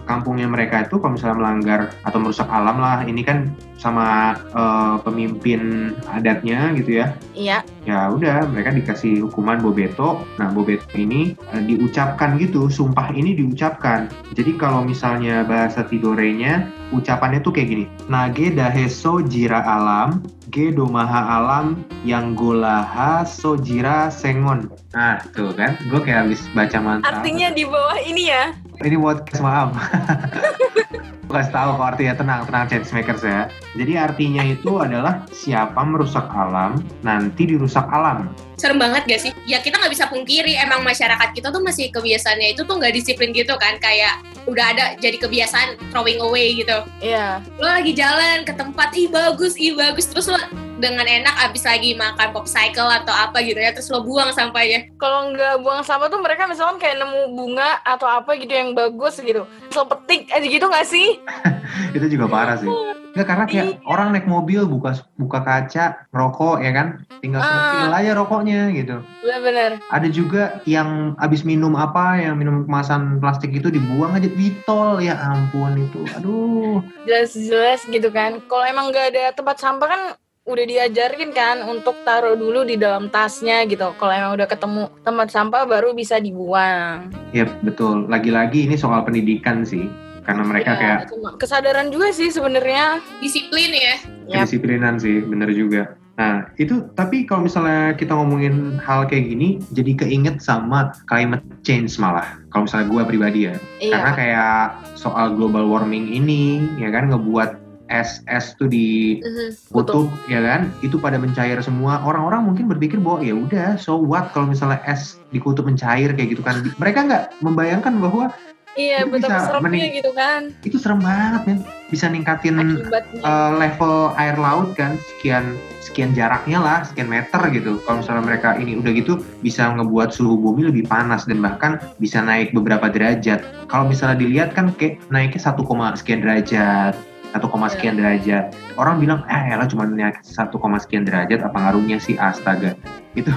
kampungnya 0.03 0.49
mereka 0.49 0.83
itu 0.87 0.99
kalau 0.99 1.15
misalnya 1.15 1.37
melanggar 1.39 1.81
atau 2.03 2.19
merusak 2.19 2.49
alam 2.49 2.81
lah, 2.81 3.05
ini 3.05 3.21
kan 3.23 3.51
sama 3.79 4.35
eh, 4.35 4.95
pemimpin 5.05 5.93
adatnya 6.11 6.75
gitu 6.75 6.99
ya. 6.99 7.15
Iya. 7.37 7.57
Ya 7.87 8.11
udah, 8.11 8.49
mereka 8.51 8.75
dikasih 8.75 9.23
hukuman 9.29 9.63
bobeto. 9.63 10.25
Nah, 10.41 10.51
bobeto 10.51 10.89
ini 10.97 11.37
eh, 11.55 11.63
diucapkan 11.63 12.35
gitu, 12.41 12.67
sumpah 12.67 13.13
ini 13.15 13.37
diucapkan. 13.37 14.11
Jadi 14.35 14.59
kalau 14.59 14.83
misalnya 14.83 15.47
bahasa 15.47 15.87
Tidorenya, 15.87 16.67
ucapannya 16.91 17.39
tuh 17.39 17.55
kayak 17.55 17.69
gini. 17.71 17.85
Nage 18.11 18.51
daheso 18.51 19.23
jira 19.23 19.63
alam, 19.63 20.19
Ge 20.49 20.73
Domaha 20.73 21.37
Alam 21.37 21.85
yang 22.01 22.33
Golaha 22.33 23.21
Sojira 23.21 24.09
Sengon. 24.09 24.73
Nah, 24.97 25.21
tuh 25.37 25.53
kan, 25.53 25.77
gue 25.77 26.01
kayak 26.01 26.25
habis 26.25 26.41
baca 26.57 26.77
mantra. 26.81 27.21
Artinya 27.21 27.53
di 27.53 27.69
bawah 27.69 28.01
ini 28.01 28.33
ya. 28.33 28.57
Ini 28.81 28.97
podcast 28.97 29.41
maaf. 29.45 29.77
Kasih 31.29 31.53
tahu 31.53 31.77
kok 31.77 31.87
artinya 31.93 32.13
tenang, 32.17 32.41
tenang 32.49 32.65
change 32.65 32.89
makers 32.89 33.21
ya. 33.21 33.53
Jadi 33.77 33.93
artinya 34.01 34.41
itu 34.41 34.81
adalah 34.81 35.29
siapa 35.29 35.77
merusak 35.85 36.25
alam, 36.33 36.81
nanti 37.05 37.45
dirusak 37.45 37.85
alam. 37.93 38.33
serem 38.59 38.75
banget 38.75 39.07
gak 39.07 39.21
sih? 39.23 39.31
Ya 39.47 39.63
kita 39.63 39.79
nggak 39.79 39.93
bisa 39.93 40.11
pungkiri 40.11 40.59
emang 40.59 40.83
masyarakat 40.83 41.31
kita 41.31 41.47
tuh 41.47 41.63
masih 41.63 41.95
kebiasaannya 41.95 42.59
itu 42.59 42.67
tuh 42.67 42.75
nggak 42.75 42.91
disiplin 42.91 43.31
gitu 43.31 43.55
kan 43.55 43.79
kayak 43.79 44.19
udah 44.51 44.75
ada 44.75 44.85
jadi 44.99 45.15
kebiasaan 45.15 45.79
throwing 45.95 46.19
away 46.19 46.59
gitu. 46.59 46.83
Iya. 46.99 47.39
Lo 47.55 47.71
lagi 47.71 47.95
jalan 47.95 48.43
ke 48.43 48.51
tempat 48.51 48.91
ih 48.99 49.07
bagus, 49.07 49.55
ih 49.55 49.79
bagus 49.79 50.11
terus 50.11 50.27
lo 50.27 50.68
dengan 50.79 51.03
enak 51.03 51.35
abis 51.51 51.67
lagi 51.67 51.93
makan 51.93 52.31
popsicle 52.31 52.87
atau 52.87 53.11
apa 53.11 53.43
gitu 53.43 53.59
ya 53.59 53.75
terus 53.75 53.91
lo 53.91 54.01
buang 54.01 54.31
sampahnya. 54.31 54.87
Kalau 54.95 55.35
nggak 55.35 55.59
buang 55.59 55.83
sampah 55.83 56.07
tuh 56.07 56.23
mereka 56.23 56.47
misalkan 56.47 56.79
kayak 56.79 57.03
nemu 57.03 57.35
bunga 57.35 57.83
atau 57.83 58.07
apa 58.07 58.39
gitu 58.39 58.49
yang 58.49 58.71
bagus 58.71 59.19
gitu. 59.19 59.43
So 59.69 59.83
petik 59.85 60.31
aja 60.31 60.47
gitu 60.47 60.65
nggak 60.65 60.87
sih? 60.87 61.19
itu 61.95 62.05
juga 62.07 62.25
parah 62.31 62.55
sih. 62.57 62.71
Enggak 63.09 63.27
karena 63.27 63.45
kayak 63.49 63.67
Iya. 63.69 63.75
orang 63.89 64.07
naik 64.13 64.29
mobil 64.29 64.69
buka 64.69 65.01
buka 65.17 65.41
kaca, 65.41 66.07
rokok 66.13 66.61
ya 66.61 66.71
kan, 66.71 66.87
tinggal 67.19 67.41
spill 67.41 67.89
aja 67.91 68.11
rokoknya 68.13 68.69
gitu. 68.71 69.01
Bener-bener. 69.25 69.81
Ada 69.89 70.07
juga 70.13 70.61
yang 70.63 71.17
abis 71.17 71.41
minum 71.41 71.73
apa, 71.73 72.21
yang 72.21 72.37
minum 72.37 72.69
kemasan 72.69 73.17
plastik 73.17 73.49
itu 73.51 73.73
dibuang 73.73 74.13
aja 74.13 74.29
di 74.29 74.53
tol 74.63 75.01
ya 75.01 75.17
ampun 75.17 75.73
itu, 75.81 76.05
aduh. 76.15 76.85
Jelas-jelas 77.03 77.83
gitu 77.89 78.13
kan. 78.13 78.39
Kalau 78.45 78.63
emang 78.69 78.93
nggak 78.93 79.17
ada 79.17 79.23
tempat 79.33 79.57
sampah 79.57 79.89
kan 79.89 80.01
udah 80.49 80.65
diajarin 80.65 81.29
kan 81.31 81.61
untuk 81.61 81.93
taruh 82.01 82.33
dulu 82.33 82.65
di 82.65 82.75
dalam 82.75 83.07
tasnya 83.07 83.63
gitu. 83.69 83.93
Kalau 83.95 84.09
emang 84.09 84.33
udah 84.33 84.49
ketemu 84.49 84.89
tempat 85.05 85.29
sampah 85.29 85.63
baru 85.69 85.93
bisa 85.93 86.17
dibuang. 86.17 87.13
Ya 87.31 87.45
betul. 87.61 88.09
Lagi-lagi 88.09 88.65
ini 88.65 88.73
soal 88.73 89.05
pendidikan 89.05 89.61
sih, 89.61 89.85
karena 90.25 90.41
mereka 90.41 90.73
Ya, 90.73 90.79
kayak 90.81 90.99
cuma 91.13 91.37
kesadaran 91.37 91.93
juga 91.93 92.09
sih 92.09 92.33
sebenarnya. 92.33 92.97
Disiplin 93.21 93.69
ya. 93.71 93.95
Yap. 94.29 94.45
kedisiplinan 94.45 94.97
sih, 95.01 95.25
bener 95.25 95.49
juga. 95.53 95.97
Nah, 96.19 96.51
itu 96.59 96.83
tapi 96.99 97.23
kalau 97.23 97.47
misalnya 97.47 97.95
kita 97.95 98.11
ngomongin 98.11 98.75
hal 98.83 99.07
kayak 99.07 99.31
gini, 99.31 99.63
jadi 99.71 99.95
keinget 100.03 100.43
sama 100.43 100.91
climate 101.07 101.41
change 101.63 101.95
malah. 101.95 102.27
Kalau 102.51 102.67
misalnya 102.67 102.87
gue 102.91 103.01
pribadi 103.07 103.39
ya. 103.47 103.55
Karena 103.79 104.11
Iya. 104.11 104.17
kayak 104.19 104.63
soal 104.99 105.33
global 105.39 105.63
warming 105.65 106.11
ini, 106.11 106.59
ya 106.75 106.91
kan 106.91 107.07
ngebuat 107.07 107.68
es-es 107.89 108.53
tuh 108.55 108.65
di 108.65 109.19
Mhm, 109.19 109.73
kutub, 109.73 110.07
ya 110.25 110.39
kan, 110.39 110.69
itu 110.79 110.95
pada 110.95 111.17
mencair 111.17 111.57
semua. 111.59 111.99
Orang-orang 112.01 112.45
mungkin 112.45 112.65
berpikir 112.65 112.97
bahwa 112.97 113.19
ya 113.19 113.33
udah, 113.33 113.75
so 113.75 113.97
what 113.97 114.29
kalau 114.31 114.45
misalnya 114.45 114.79
es 114.85 115.17
di 115.29 115.37
kutub 115.37 115.65
mencair 115.65 116.13
kayak 116.13 116.33
gitu 116.33 116.41
kan. 116.41 116.61
Mereka 116.77 116.99
nggak 117.05 117.23
membayangkan 117.41 117.97
bahwa 117.97 118.31
Iya, 118.77 119.01
Itu 119.03 119.17
bisa 119.17 119.49
seremnya 119.49 119.65
mening- 119.65 119.97
gitu 119.97 120.11
kan. 120.13 120.41
itu 120.61 120.77
serem 120.77 121.01
banget 121.01 121.41
men. 121.43 121.59
Bisa 121.89 122.05
ningkatin 122.05 122.53
Akibatnya. 122.55 123.19
uh, 123.25 123.51
level 123.57 124.13
air 124.15 124.37
laut 124.37 124.77
kan 124.77 124.93
sekian 125.09 125.57
sekian 125.81 126.13
jaraknya 126.13 126.61
lah 126.61 126.85
sekian 126.85 127.09
meter 127.09 127.41
gitu 127.49 127.81
kalau 127.83 127.99
misalnya 127.99 128.23
mereka 128.23 128.53
ini 128.55 128.77
udah 128.77 128.93
gitu 128.93 129.25
bisa 129.41 129.73
ngebuat 129.73 130.13
suhu 130.13 130.37
bumi 130.37 130.69
lebih 130.69 130.85
panas 130.85 131.25
dan 131.25 131.41
bahkan 131.41 131.81
bisa 131.97 132.21
naik 132.21 132.53
beberapa 132.53 132.87
derajat 132.87 133.41
kalau 133.67 133.89
misalnya 133.89 134.21
dilihat 134.21 134.53
kan 134.53 134.69
kayak 134.71 135.01
naiknya 135.09 135.41
1, 135.41 135.65
sekian 135.97 136.21
derajat 136.21 136.93
1, 137.29 137.41
sekian 137.69 137.95
derajat 137.95 138.49
orang 138.75 138.97
bilang 138.97 139.21
eh 139.25 139.53
lah 139.53 139.65
cuma 139.65 139.85
naik 139.85 140.19
1, 140.21 140.49
sekian 140.79 141.03
derajat 141.03 141.39
apa 141.39 141.57
ngaruhnya 141.57 141.97
sih 141.97 142.15
astaga 142.15 142.73
itu 143.13 143.29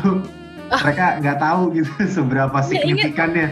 mereka 0.83 1.21
nggak 1.21 1.37
tahu 1.37 1.63
gitu 1.75 1.93
seberapa 2.17 2.57
Ya, 2.57 2.65
ingat. 2.65 2.73
signifikannya 2.73 3.47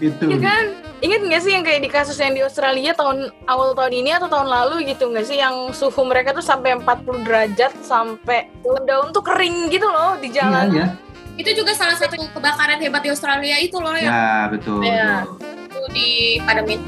itu 0.00 0.24
Iya 0.26 0.38
kan? 0.40 0.64
Ingat 1.02 1.20
nggak 1.20 1.42
sih 1.42 1.50
yang 1.50 1.64
kayak 1.66 1.82
di 1.82 1.90
kasus 1.90 2.14
yang 2.16 2.30
di 2.30 2.40
Australia 2.40 2.94
tahun 2.94 3.26
awal 3.44 3.74
tahun 3.74 3.90
ini 3.92 4.14
atau 4.14 4.30
tahun 4.30 4.46
lalu 4.46 4.86
gitu 4.86 5.10
nggak 5.10 5.26
sih 5.26 5.34
yang 5.36 5.74
suhu 5.74 6.06
mereka 6.06 6.30
tuh 6.30 6.40
sampai 6.40 6.78
40 6.78 7.26
derajat 7.26 7.74
sampai 7.82 8.46
daun-daun 8.62 9.10
tuh 9.10 9.20
kering 9.20 9.66
gitu 9.68 9.84
loh 9.84 10.14
di 10.16 10.30
iya 10.30 10.36
jalan. 10.38 10.66
ya 10.70 10.86
Itu 11.34 11.50
juga 11.52 11.74
salah 11.74 11.98
satu 11.98 12.14
kebakaran 12.30 12.78
hebat 12.78 13.02
di 13.02 13.10
Australia 13.10 13.58
itu 13.58 13.76
loh 13.76 13.92
yang 13.92 14.14
ya 14.14 14.30
betul, 14.48 14.78
Iya. 14.80 15.26
betul. 15.26 15.50
itu 15.66 15.80
dipadamin. 15.90 16.80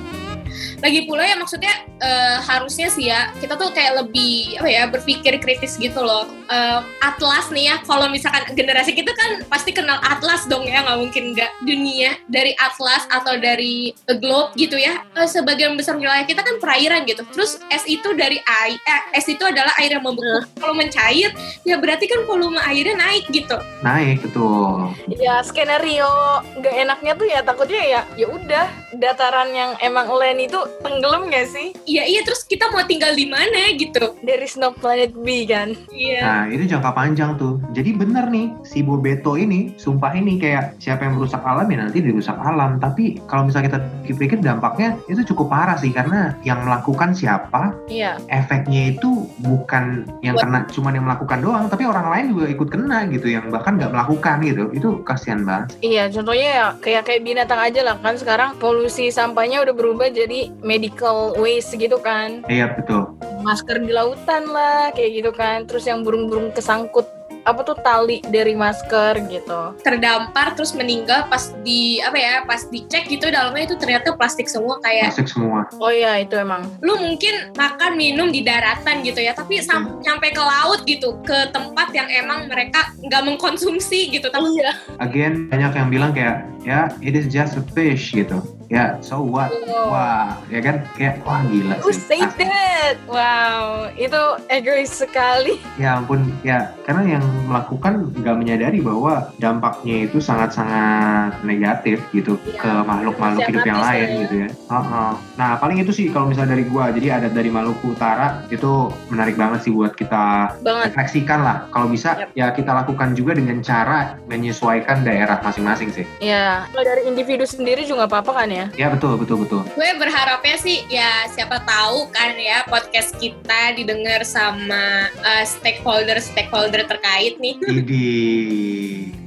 Lagi 0.83 1.07
pula 1.07 1.23
ya 1.23 1.37
maksudnya 1.39 1.75
eh, 2.01 2.39
harusnya 2.43 2.89
sih 2.91 3.11
ya 3.11 3.31
kita 3.39 3.55
tuh 3.55 3.71
kayak 3.71 4.05
lebih 4.05 4.59
apa 4.59 4.69
ya 4.69 4.83
berpikir 4.91 5.39
kritis 5.39 5.79
gitu 5.79 6.01
loh. 6.03 6.27
Eh, 6.51 6.81
Atlas 7.01 7.49
nih 7.55 7.71
ya 7.71 7.77
kalau 7.85 8.11
misalkan 8.11 8.45
generasi 8.57 8.93
kita 8.93 9.13
kan 9.15 9.45
pasti 9.49 9.71
kenal 9.71 10.01
Atlas 10.03 10.47
dong 10.51 10.67
ya 10.67 10.83
nggak 10.85 10.99
mungkin 10.99 11.25
nggak 11.37 11.51
dunia 11.65 12.19
dari 12.27 12.53
Atlas 12.59 13.07
atau 13.09 13.39
dari 13.39 13.95
Globe 14.21 14.55
gitu 14.59 14.77
ya. 14.77 15.03
Eh, 15.17 15.29
sebagian 15.29 15.77
besar 15.79 15.97
wilayah 15.97 16.27
kita 16.27 16.43
kan 16.43 16.59
perairan 16.59 17.05
gitu. 17.07 17.23
Terus 17.33 17.61
es 17.71 17.85
itu 17.87 18.13
dari 18.17 18.41
air, 18.45 18.79
eh, 18.79 19.03
es 19.17 19.27
itu 19.29 19.43
adalah 19.45 19.73
air 19.81 19.97
yang 19.97 20.05
membeku. 20.05 20.47
Kalau 20.59 20.75
mencair 20.75 21.31
ya 21.65 21.77
berarti 21.79 22.07
kan 22.07 22.25
volume 22.25 22.57
airnya 22.61 22.97
naik 22.97 23.25
gitu. 23.31 23.57
naik 23.85 24.25
betul 24.25 24.93
Ya 25.21 25.45
skenario 25.45 26.09
nggak 26.57 26.75
enaknya 26.87 27.13
tuh 27.17 27.27
ya 27.29 27.41
takutnya 27.45 27.83
ya 27.85 28.01
ya 28.17 28.27
udah 28.31 28.67
dataran 28.97 29.51
yang 29.53 29.71
emang 29.81 30.09
land 30.09 30.41
itu 30.41 30.57
tenggelam 30.81 31.29
nggak 31.29 31.47
sih? 31.49 31.73
Iya 31.85 32.05
iya 32.05 32.21
terus 32.23 32.45
kita 32.45 32.71
mau 32.71 32.85
tinggal 32.85 33.13
di 33.13 33.27
mana 33.27 33.73
gitu. 33.75 34.17
There 34.23 34.41
is 34.41 34.57
no 34.57 34.73
planet 34.73 35.15
B 35.15 35.45
kan? 35.45 35.73
Iya. 35.91 36.21
Nah, 36.21 36.43
itu 36.49 36.65
jangka 36.67 36.91
panjang 36.93 37.37
tuh. 37.37 37.61
Jadi 37.73 37.95
bener 37.95 38.29
nih, 38.29 38.53
si 38.63 38.81
Bobeto 38.81 39.35
ini, 39.35 39.75
sumpah 39.77 40.15
ini 40.15 40.37
kayak 40.37 40.79
siapa 40.79 41.05
yang 41.05 41.17
merusak 41.17 41.41
alam 41.41 41.67
ya 41.67 41.79
nanti 41.85 41.99
dirusak 42.01 42.37
alam. 42.37 42.79
Tapi 42.79 43.21
kalau 43.27 43.49
misalnya 43.49 43.75
kita 43.75 43.79
pikir 44.17 44.39
dampaknya 44.41 44.97
itu 45.07 45.25
cukup 45.25 45.51
parah 45.51 45.77
sih 45.77 45.91
karena 45.91 46.35
yang 46.43 46.63
melakukan 46.65 47.13
siapa, 47.13 47.75
Iya. 47.89 48.19
efeknya 48.29 48.95
itu 48.97 49.29
bukan 49.41 50.09
yang 50.21 50.37
Buat- 50.37 50.45
kena 50.47 50.59
cuman 50.71 50.93
yang 50.95 51.07
melakukan 51.07 51.39
doang, 51.41 51.65
tapi 51.69 51.85
orang 51.85 52.07
lain 52.11 52.25
juga 52.37 52.47
ikut 52.51 52.69
kena 52.71 52.99
gitu 53.11 53.29
yang 53.29 53.49
bahkan 53.49 53.77
nggak 53.77 53.93
melakukan 53.93 54.37
gitu. 54.43 54.65
Itu 54.73 54.89
kasihan 55.05 55.45
banget. 55.45 55.77
Iya, 55.81 56.09
contohnya 56.11 56.49
ya 56.49 56.67
kayak 56.81 57.03
kayak 57.05 57.23
binatang 57.25 57.61
aja 57.61 57.81
lah 57.85 57.97
kan 58.01 58.17
sekarang 58.17 58.57
polusi 58.59 59.09
sampahnya 59.09 59.63
udah 59.63 59.75
berubah 59.75 60.09
jadi 60.09 60.51
medical 60.65 61.37
waste 61.37 61.77
gitu 61.77 62.01
kan. 62.01 62.43
Iya 62.47 62.73
betul. 62.73 63.13
Masker 63.41 63.79
di 63.79 63.93
lautan 63.93 64.49
lah 64.49 64.91
kayak 64.91 65.11
gitu 65.15 65.31
kan. 65.31 65.65
Terus 65.65 65.85
yang 65.85 66.01
burung-burung 66.01 66.51
kesangkut 66.51 67.05
apa 67.45 67.61
tuh 67.61 67.77
tali 67.77 68.25
dari 68.25 68.57
masker 68.57 69.21
gitu. 69.29 69.77
terdampar 69.85 70.57
terus 70.57 70.73
meninggal 70.73 71.29
pas 71.29 71.53
di 71.61 72.01
apa 72.01 72.17
ya 72.17 72.35
pas 72.41 72.65
dicek 72.65 73.05
gitu 73.05 73.29
dalamnya 73.29 73.69
itu 73.69 73.77
ternyata 73.77 74.17
plastik 74.17 74.49
semua 74.49 74.81
kayak 74.81 75.13
Plastik 75.13 75.29
semua. 75.29 75.69
Oh 75.77 75.93
iya 75.93 76.17
itu 76.19 76.33
emang. 76.35 76.65
lu 76.81 76.97
mungkin 76.97 77.53
makan 77.53 78.01
minum 78.01 78.33
di 78.33 78.41
daratan 78.41 79.05
gitu 79.05 79.21
ya 79.21 79.37
tapi 79.37 79.61
sam- 79.61 80.01
sampai 80.01 80.33
ke 80.33 80.41
laut 80.41 80.89
gitu 80.89 81.21
ke 81.21 81.53
tempat 81.53 81.93
yang 81.93 82.09
emang 82.09 82.49
mereka 82.49 82.97
nggak 83.05 83.23
mengkonsumsi 83.23 84.09
gitu 84.09 84.33
tapi 84.33 84.49
Iya. 84.57 84.73
Again 85.05 85.53
banyak 85.53 85.73
yang 85.75 85.89
bilang 85.91 86.17
kayak 86.17 86.49
ya 86.65 86.89
it 86.99 87.13
is 87.13 87.29
just 87.29 87.61
a 87.61 87.65
fish 87.77 88.17
gitu. 88.17 88.41
Ya 88.75 88.99
so 88.99 89.23
what? 89.23 89.55
Wah, 89.87 90.35
ya 90.51 90.59
kan 90.59 90.83
kayak 90.93 91.23
wah 91.23 91.47
gila 91.47 91.79
Who 91.79 91.95
sih. 91.95 92.03
say 92.11 92.19
Ah, 92.19 92.35
that? 92.35 92.97
Wow, 93.07 93.63
itu 93.95 94.19
egois 94.49 94.91
sekali. 94.91 95.63
Ya 95.77 95.95
ampun, 95.95 96.27
ya 96.43 96.75
karena 96.83 97.15
yang 97.15 97.25
melakukan 97.47 98.11
nggak 98.13 98.35
menyadari 98.35 98.83
bahwa 98.83 99.31
dampaknya 99.39 100.05
itu 100.05 100.19
sangat-sangat 100.19 101.39
negatif 101.43 102.03
gitu 102.11 102.35
Iya. 102.45 102.59
ke 102.59 102.71
makhluk-makhluk 102.83 103.47
hidup 103.47 103.63
yang 103.65 103.79
lain 103.79 104.07
bisa. 104.09 104.21
gitu 104.21 104.35
ya. 104.37 104.49
Heeh. 104.51 105.11
Nah 105.37 105.51
paling 105.55 105.79
itu 105.79 105.93
sih 105.93 106.11
kalau 106.11 106.27
misalnya 106.27 106.53
dari 106.53 106.65
gua, 106.65 106.91
jadi 106.91 107.07
adat 107.15 107.31
dari 107.33 107.49
Maluku 107.49 107.95
Utara 107.95 108.43
itu 108.49 108.73
menarik 109.07 109.37
banget 109.37 109.63
sih 109.63 109.71
buat 109.71 109.95
kita 109.95 110.59
Banget. 110.61 110.91
refleksikan 110.91 111.41
lah. 111.41 111.71
Kalau 111.71 111.87
bisa 111.87 112.19
Yap. 112.19 112.35
ya 112.35 112.47
kita 112.51 112.75
lakukan 112.75 113.15
juga 113.15 113.39
dengan 113.39 113.61
cara 113.61 114.19
menyesuaikan 114.27 115.07
daerah 115.07 115.39
masing-masing 115.39 115.95
sih. 115.95 116.03
Ya, 116.19 116.67
kalau 116.69 116.83
dari 116.83 117.07
individu 117.07 117.45
sendiri 117.45 117.87
juga 117.87 118.11
apa-apa 118.11 118.35
kan 118.35 118.51
ya? 118.51 118.64
Ya 118.75 118.89
betul 118.93 119.21
betul 119.21 119.45
betul. 119.45 119.63
gue 119.75 119.91
berharapnya 119.99 120.57
sih 120.61 120.87
ya 120.89 121.29
siapa 121.33 121.63
tahu 121.67 122.09
kan 122.15 122.37
ya 122.39 122.65
podcast 122.69 123.17
kita 123.19 123.77
didengar 123.77 124.23
sama 124.25 125.09
stakeholder 125.45 126.19
stakeholder 126.21 126.87
terkait 126.89 127.37
nih. 127.41 127.57
Jadi 127.69 128.15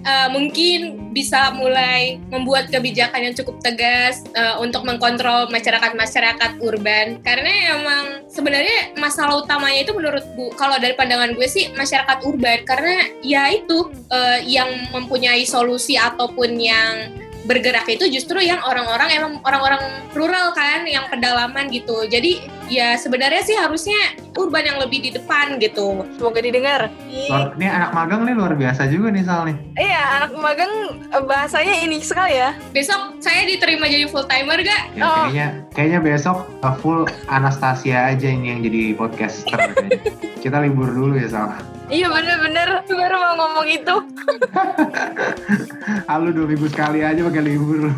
Eh, 0.08 0.27
mungkin 0.32 1.12
bisa 1.12 1.51
mulai 1.51 2.15
membuat 2.32 2.72
kebijakan 2.72 3.27
yang 3.27 3.36
cukup 3.36 3.60
tegas 3.60 4.24
eh, 4.39 4.56
untuk 4.56 4.88
mengkontrol 4.88 5.51
masyarakat-masyarakat 5.51 6.63
urban. 6.63 7.20
Karena 7.20 7.75
emang 7.75 8.06
sebenarnya 8.32 8.96
masalah 8.96 9.44
utamanya 9.44 9.84
itu 9.84 9.91
menurut 9.91 10.24
bu 10.39 10.56
kalau 10.56 10.79
dari 10.79 10.96
pandangan 10.96 11.36
gue 11.36 11.44
sih 11.51 11.67
masyarakat 11.75 12.24
urban. 12.24 12.63
Karena 12.63 13.03
ya 13.20 13.51
itu 13.51 13.91
eh, 14.08 14.48
yang 14.48 14.88
mempunyai 14.96 15.44
solusi 15.44 16.00
ataupun 16.00 16.56
yang 16.56 17.27
bergerak 17.48 17.88
itu 17.88 18.06
justru 18.12 18.38
yang 18.38 18.60
orang-orang 18.62 19.10
emang 19.10 19.34
orang-orang 19.42 19.80
rural 20.12 20.51
kan, 20.51 20.84
yang 20.84 21.08
pedalaman 21.08 21.68
gitu. 21.68 22.04
Jadi 22.04 22.44
ya 22.68 22.94
sebenarnya 22.94 23.39
sih 23.42 23.56
harusnya 23.56 23.96
urban 24.36 24.62
yang 24.62 24.77
lebih 24.77 25.00
di 25.00 25.10
depan 25.10 25.56
gitu. 25.58 26.04
Semoga 26.13 26.39
didengar. 26.39 26.92
Luar- 27.08 27.56
Ini 27.56 27.68
anak 27.72 27.92
magang 27.92 28.22
nih 28.22 28.36
luar 28.36 28.54
biasa 28.54 28.86
juga 28.86 29.08
nih 29.10 29.24
Sal 29.24 29.48
nih. 29.48 29.56
Iya, 29.74 30.01
anak 30.20 30.32
magang 30.36 30.74
eh, 31.08 31.24
bahasanya 31.24 31.75
ini 31.80 31.98
sekali 31.98 32.36
ya. 32.36 32.51
Besok 32.70 33.18
saya 33.18 33.48
diterima 33.48 33.88
jadi 33.88 34.06
full 34.06 34.27
timer 34.27 34.60
gak? 34.60 34.84
Ya, 34.94 35.01
Oh. 35.01 35.16
Kayaknya 35.25 35.48
kayaknya 35.72 36.00
besok 36.04 36.38
uh, 36.60 36.75
full 36.75 37.08
Anastasia 37.27 38.06
aja 38.06 38.27
ini 38.27 38.51
yang 38.51 38.60
jadi 38.62 38.92
podcaster. 38.94 39.56
kayaknya. 39.56 40.12
Kita 40.44 40.60
libur 40.60 40.92
dulu 40.92 41.16
ya 41.16 41.32
Sal. 41.32 41.56
Iya 41.88 42.12
bener-bener, 42.12 42.84
baru 42.84 43.15
mau 43.15 43.34
ngomong 43.39 43.67
itu. 43.72 43.96
Halo 46.12 46.36
dua 46.36 46.51
minggu 46.51 46.67
sekali 46.67 47.00
aja 47.00 47.24
pakai 47.24 47.44
libur. 47.48 47.88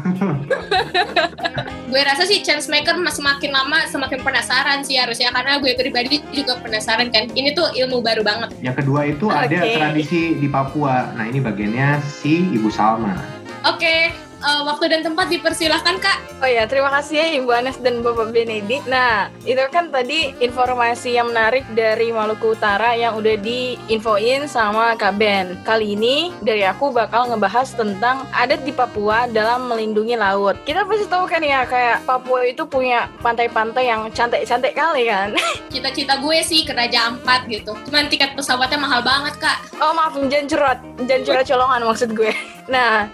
Gue 1.90 2.06
rasa 2.06 2.22
sih 2.30 2.46
chance 2.46 2.70
maker 2.70 3.02
semakin 3.10 3.50
lama 3.50 3.82
semakin 3.90 4.22
penasaran 4.22 4.86
sih 4.86 5.02
harusnya 5.02 5.34
karena 5.34 5.58
gue 5.58 5.74
pribadi 5.74 6.22
juga 6.30 6.62
penasaran 6.62 7.10
kan. 7.10 7.34
Ini 7.34 7.58
tuh 7.58 7.74
ilmu 7.74 8.06
baru 8.06 8.22
banget. 8.22 8.54
Yang 8.62 8.86
kedua 8.86 9.10
itu 9.10 9.26
ada 9.34 9.58
Oke. 9.58 9.74
tradisi 9.74 10.38
di 10.38 10.46
Papua. 10.46 11.10
Nah 11.18 11.26
ini 11.26 11.42
bagiannya 11.42 11.98
si 12.06 12.46
Ibu 12.46 12.70
Salma. 12.70 13.18
Oke, 13.66 14.14
eh, 14.42 14.62
waktu 14.64 14.86
dan 14.92 15.02
tempat 15.04 15.28
dipersilahkan 15.32 15.96
kak. 16.00 16.18
Oh 16.40 16.48
ya, 16.48 16.64
terima 16.64 16.88
kasih 16.88 17.20
ya 17.20 17.28
Ibu 17.44 17.52
Anes 17.52 17.78
dan 17.84 18.00
Bapak 18.00 18.32
Benedik. 18.32 18.88
Nah, 18.88 19.28
itu 19.44 19.60
kan 19.76 19.92
tadi 19.92 20.32
informasi 20.40 21.20
yang 21.20 21.36
menarik 21.36 21.68
dari 21.76 22.16
Maluku 22.16 22.56
Utara 22.56 22.96
yang 22.96 23.20
udah 23.20 23.36
diinfoin 23.36 24.48
sama 24.48 24.96
Kak 24.96 25.20
Ben. 25.20 25.60
Kali 25.68 26.00
ini 26.00 26.32
dari 26.40 26.64
aku 26.64 26.96
bakal 26.96 27.28
ngebahas 27.28 27.76
tentang 27.76 28.24
adat 28.32 28.64
di 28.64 28.72
Papua 28.72 29.28
dalam 29.28 29.68
melindungi 29.68 30.16
laut. 30.16 30.56
Kita 30.64 30.88
pasti 30.88 31.12
tahu 31.12 31.28
kan 31.28 31.44
ya, 31.44 31.68
kayak 31.68 32.08
Papua 32.08 32.48
itu 32.48 32.64
punya 32.64 33.12
pantai-pantai 33.20 33.92
yang 33.92 34.08
cantik-cantik 34.16 34.72
kali 34.72 35.12
kan. 35.12 35.36
Cita-cita 35.74 36.24
gue 36.24 36.40
sih 36.40 36.64
ke 36.64 36.72
Raja 36.72 37.12
Ampat 37.12 37.52
gitu. 37.52 37.76
Cuman 37.92 38.08
tiket 38.08 38.32
pesawatnya 38.40 38.80
mahal 38.80 39.04
banget 39.04 39.36
kak. 39.44 39.60
Oh 39.84 39.92
maaf, 39.92 40.16
jangan 40.32 40.48
curhat, 40.48 40.80
jangan 41.04 41.24
curhat 41.28 41.46
colongan 41.52 41.82
maksud 41.84 42.10
gue. 42.16 42.32
Nah, 42.70 43.10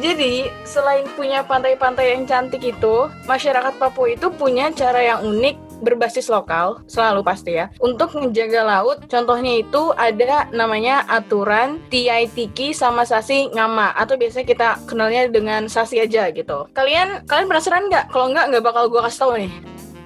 jadi 0.00 0.48
selain 0.64 1.04
punya 1.12 1.44
pantai-pantai 1.44 2.16
yang 2.16 2.24
cantik 2.24 2.64
itu, 2.64 3.10
masyarakat 3.28 3.76
Papua 3.76 4.16
itu 4.16 4.32
punya 4.32 4.72
cara 4.72 5.00
yang 5.04 5.20
unik 5.24 5.72
berbasis 5.82 6.30
lokal, 6.30 6.80
selalu 6.86 7.26
pasti 7.26 7.58
ya, 7.58 7.66
untuk 7.82 8.14
menjaga 8.14 8.62
laut. 8.62 9.02
Contohnya 9.10 9.60
itu 9.60 9.90
ada 9.98 10.46
namanya 10.54 11.02
aturan 11.10 11.82
TITiki 11.90 12.70
sama 12.70 13.02
Sasi 13.02 13.50
Ngama, 13.50 13.90
atau 13.98 14.14
biasanya 14.14 14.46
kita 14.46 14.68
kenalnya 14.86 15.26
dengan 15.28 15.66
Sasi 15.66 15.98
aja 15.98 16.30
gitu. 16.30 16.70
Kalian 16.72 17.26
kalian 17.26 17.50
penasaran 17.50 17.90
nggak? 17.90 18.14
Kalau 18.14 18.30
nggak, 18.30 18.46
nggak 18.54 18.64
bakal 18.64 18.88
gue 18.88 19.02
kasih 19.02 19.20
tau 19.20 19.34
nih. 19.34 19.52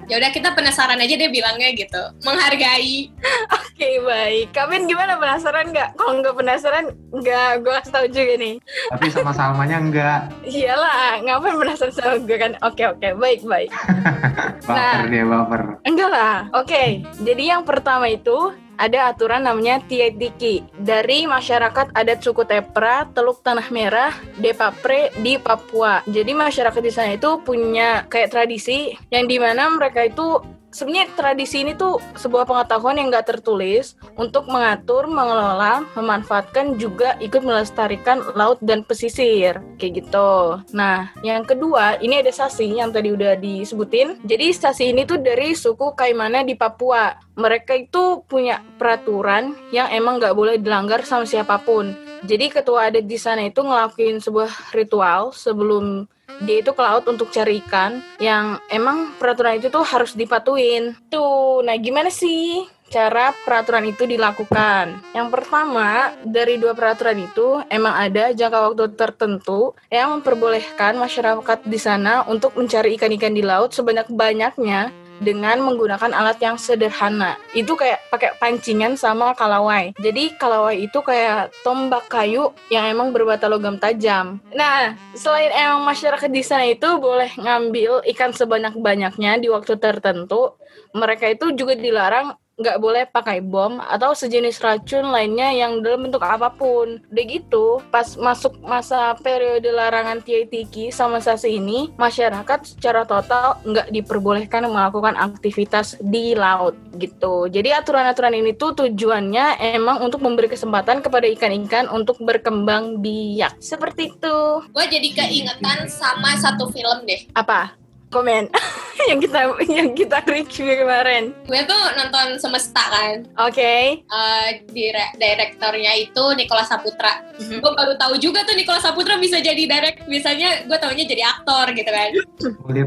Ya 0.07 0.17
udah 0.17 0.31
kita 0.31 0.55
penasaran 0.55 0.97
aja 0.97 1.13
deh 1.13 1.27
bilangnya 1.27 1.67
gitu. 1.71 1.99
Menghargai. 2.23 3.11
Oke 3.51 3.99
baik, 4.01 4.55
kalian 4.55 4.87
gimana 4.87 5.15
penasaran 5.15 5.69
nggak? 5.69 5.93
Kalau 5.93 6.17
nggak 6.17 6.33
penasaran, 6.33 6.85
nggak 7.11 7.49
gue 7.59 7.73
kasih 7.75 7.91
tau 7.91 8.07
juga 8.07 8.33
nih. 8.35 8.55
Tapi 8.89 9.05
sama 9.11 9.31
Salmanya 9.31 9.77
enggak. 9.77 10.19
Iyalah, 10.41 11.21
ngapain 11.21 11.55
penasaran 11.55 11.93
sama 11.93 12.15
gue 12.17 12.37
kan? 12.39 12.51
Oke 12.63 12.83
oke, 12.83 13.07
baik 13.15 13.43
baik. 13.43 13.69
Baper 14.67 14.73
Nah. 14.73 15.05
dia 15.07 15.23
baper. 15.23 15.61
Enggak 15.83 16.09
lah. 16.09 16.35
Oke, 16.51 16.83
jadi 17.19 17.43
yang 17.55 17.63
pertama 17.63 18.07
itu 18.07 18.51
ada 18.77 19.11
aturan 19.11 19.43
namanya 19.43 19.81
Tietiki 19.83 20.63
dari 20.77 21.25
masyarakat 21.25 21.91
adat 21.97 22.19
suku 22.21 22.45
Tepra, 22.45 23.09
Teluk 23.11 23.41
Tanah 23.41 23.67
Merah, 23.73 24.13
Depapre 24.37 25.11
di 25.19 25.41
Papua. 25.41 26.05
Jadi 26.05 26.31
masyarakat 26.37 26.81
di 26.81 26.93
sana 26.93 27.17
itu 27.17 27.41
punya 27.41 28.05
kayak 28.05 28.31
tradisi 28.31 28.93
yang 29.09 29.25
di 29.25 29.41
mana 29.41 29.73
mereka 29.73 30.05
itu 30.05 30.39
sebenarnya 30.77 31.09
tradisi 31.17 31.65
ini 31.65 31.73
tuh 31.73 31.97
sebuah 32.13 32.45
pengetahuan 32.45 33.01
yang 33.01 33.09
nggak 33.09 33.33
tertulis 33.33 33.97
untuk 34.13 34.45
mengatur, 34.45 35.09
mengelola, 35.09 35.81
memanfaatkan 35.97 36.77
juga 36.77 37.17
ikut 37.17 37.41
melestarikan 37.41 38.21
laut 38.37 38.61
dan 38.61 38.85
pesisir 38.85 39.57
kayak 39.81 40.05
gitu. 40.05 40.61
Nah, 40.77 41.09
yang 41.25 41.41
kedua 41.41 41.97
ini 41.97 42.21
ada 42.21 42.29
sasi 42.29 42.69
yang 42.69 42.93
tadi 42.93 43.09
udah 43.09 43.33
disebutin. 43.41 44.21
Jadi 44.21 44.53
sasi 44.53 44.93
ini 44.93 45.09
tuh 45.09 45.17
dari 45.17 45.57
suku 45.57 45.97
Kaimana 45.97 46.45
di 46.45 46.53
Papua. 46.53 47.17
Mereka 47.33 47.89
itu 47.89 48.21
punya 48.29 48.61
peraturan 48.77 49.57
yang 49.73 49.89
emang 49.89 50.21
nggak 50.21 50.37
boleh 50.37 50.61
dilanggar 50.61 51.01
sama 51.01 51.25
siapa 51.25 51.57
pun. 51.65 51.97
Jadi 52.25 52.49
ketua 52.49 52.89
adat 52.89 53.05
di 53.05 53.17
sana 53.17 53.45
itu 53.45 53.61
ngelakuin 53.61 54.17
sebuah 54.17 54.73
ritual 54.73 55.33
sebelum 55.37 56.09
dia 56.43 56.61
itu 56.61 56.71
ke 56.75 56.81
laut 56.81 57.07
untuk 57.09 57.33
cari 57.33 57.63
ikan 57.65 58.03
yang 58.21 58.61
emang 58.69 59.15
peraturan 59.17 59.57
itu 59.57 59.71
tuh 59.73 59.83
harus 59.83 60.13
dipatuin. 60.13 60.93
Tuh, 61.09 61.63
nah 61.65 61.73
gimana 61.79 62.11
sih 62.13 62.67
cara 62.87 63.35
peraturan 63.43 63.87
itu 63.87 64.07
dilakukan? 64.07 64.99
Yang 65.11 65.27
pertama, 65.31 66.15
dari 66.23 66.59
dua 66.59 66.75
peraturan 66.75 67.19
itu 67.19 67.63
emang 67.67 67.95
ada 67.95 68.31
jangka 68.31 68.59
waktu 68.71 68.83
tertentu 68.95 69.75
yang 69.91 70.19
memperbolehkan 70.19 70.95
masyarakat 70.99 71.67
di 71.67 71.79
sana 71.79 72.23
untuk 72.27 72.55
mencari 72.55 72.95
ikan-ikan 72.95 73.35
di 73.35 73.43
laut 73.43 73.75
sebanyak-banyaknya 73.75 75.06
dengan 75.21 75.61
menggunakan 75.63 76.13
alat 76.13 76.37
yang 76.41 76.57
sederhana. 76.57 77.37
Itu 77.53 77.77
kayak 77.77 78.09
pakai 78.09 78.37
pancingan 78.37 78.97
sama 78.99 79.33
kalawai. 79.33 79.93
Jadi 79.97 80.37
kalawai 80.37 80.77
itu 80.77 80.99
kayak 81.01 81.53
tombak 81.61 82.09
kayu 82.09 82.53
yang 82.69 82.87
emang 82.89 83.11
berbata 83.13 83.49
logam 83.49 83.77
tajam. 83.81 84.39
Nah, 84.53 84.97
selain 85.17 85.51
emang 85.53 85.85
masyarakat 85.85 86.29
di 86.29 86.43
sana 86.43 86.65
itu 86.67 86.87
boleh 86.97 87.31
ngambil 87.37 88.05
ikan 88.15 88.31
sebanyak-banyaknya 88.33 89.41
di 89.41 89.47
waktu 89.49 89.77
tertentu, 89.77 90.57
mereka 90.93 91.29
itu 91.29 91.53
juga 91.53 91.77
dilarang 91.77 92.35
nggak 92.57 92.77
boleh 92.81 93.03
pakai 93.13 93.37
bom 93.39 93.77
atau 93.77 94.17
sejenis 94.17 94.57
racun 94.65 95.13
lainnya 95.13 95.53
yang 95.53 95.85
dalam 95.85 96.09
bentuk 96.09 96.25
apa 96.25 96.49
pun. 96.49 96.97
Udah 97.13 97.25
gitu, 97.29 97.65
pas 97.93 98.17
masuk 98.17 98.57
masa 98.65 99.13
periode 99.21 99.69
larangan 99.69 100.19
TITiki 100.25 100.89
sama 100.89 101.21
sasi 101.21 101.61
ini, 101.61 101.93
masyarakat 102.01 102.59
secara 102.65 103.05
total 103.05 103.61
nggak 103.61 103.93
diperbolehkan 103.93 104.65
melakukan 104.65 105.13
aktivitas 105.15 106.01
di 106.01 106.33
laut 106.33 106.73
gitu. 106.97 107.45
Jadi 107.45 107.69
aturan-aturan 107.71 108.33
ini 108.33 108.57
tuh 108.57 108.73
tujuannya 108.73 109.61
emang 109.77 110.01
untuk 110.01 110.25
memberi 110.25 110.49
kesempatan 110.49 111.05
kepada 111.05 111.29
ikan-ikan 111.37 111.85
untuk 111.93 112.17
berkembang 112.19 112.99
biak. 113.05 113.61
Seperti 113.61 114.17
itu. 114.17 114.37
Gue 114.73 114.85
jadi 114.89 115.13
keingetan 115.13 115.85
sama 115.85 116.33
satu 116.41 116.73
film 116.73 117.05
deh. 117.05 117.29
Apa? 117.37 117.86
Komen 118.07 118.47
yang 119.11 119.19
kita 119.19 119.39
yang 119.67 119.91
kita 119.91 120.23
review 120.25 120.73
kemarin. 120.73 121.35
Gue 121.43 121.59
tuh 121.63 121.83
nonton 121.93 122.39
Semesta 122.39 122.79
kan. 122.81 123.27
Oke. 123.37 123.99
Eh, 123.99 124.47
dire- 124.67 125.13
direktornya 125.13 125.91
itu 125.93 126.23
Nicholas 126.33 126.67
Saputra. 126.67 127.19
Mhm. 127.35 127.59
Gue 127.59 127.71
baru 127.73 127.93
tahu 127.95 128.15
juga 128.17 128.43
tuh 128.43 128.55
Nicholas 128.55 128.81
Saputra 128.81 129.15
bisa 129.15 129.37
jadi 129.37 129.59
direct. 129.59 130.07
Biasanya 130.07 130.65
gue 130.65 130.77
taunya 130.77 131.03
jadi 131.03 131.23
aktor 131.29 131.71
gitu 131.71 131.87
kan. 131.87 132.09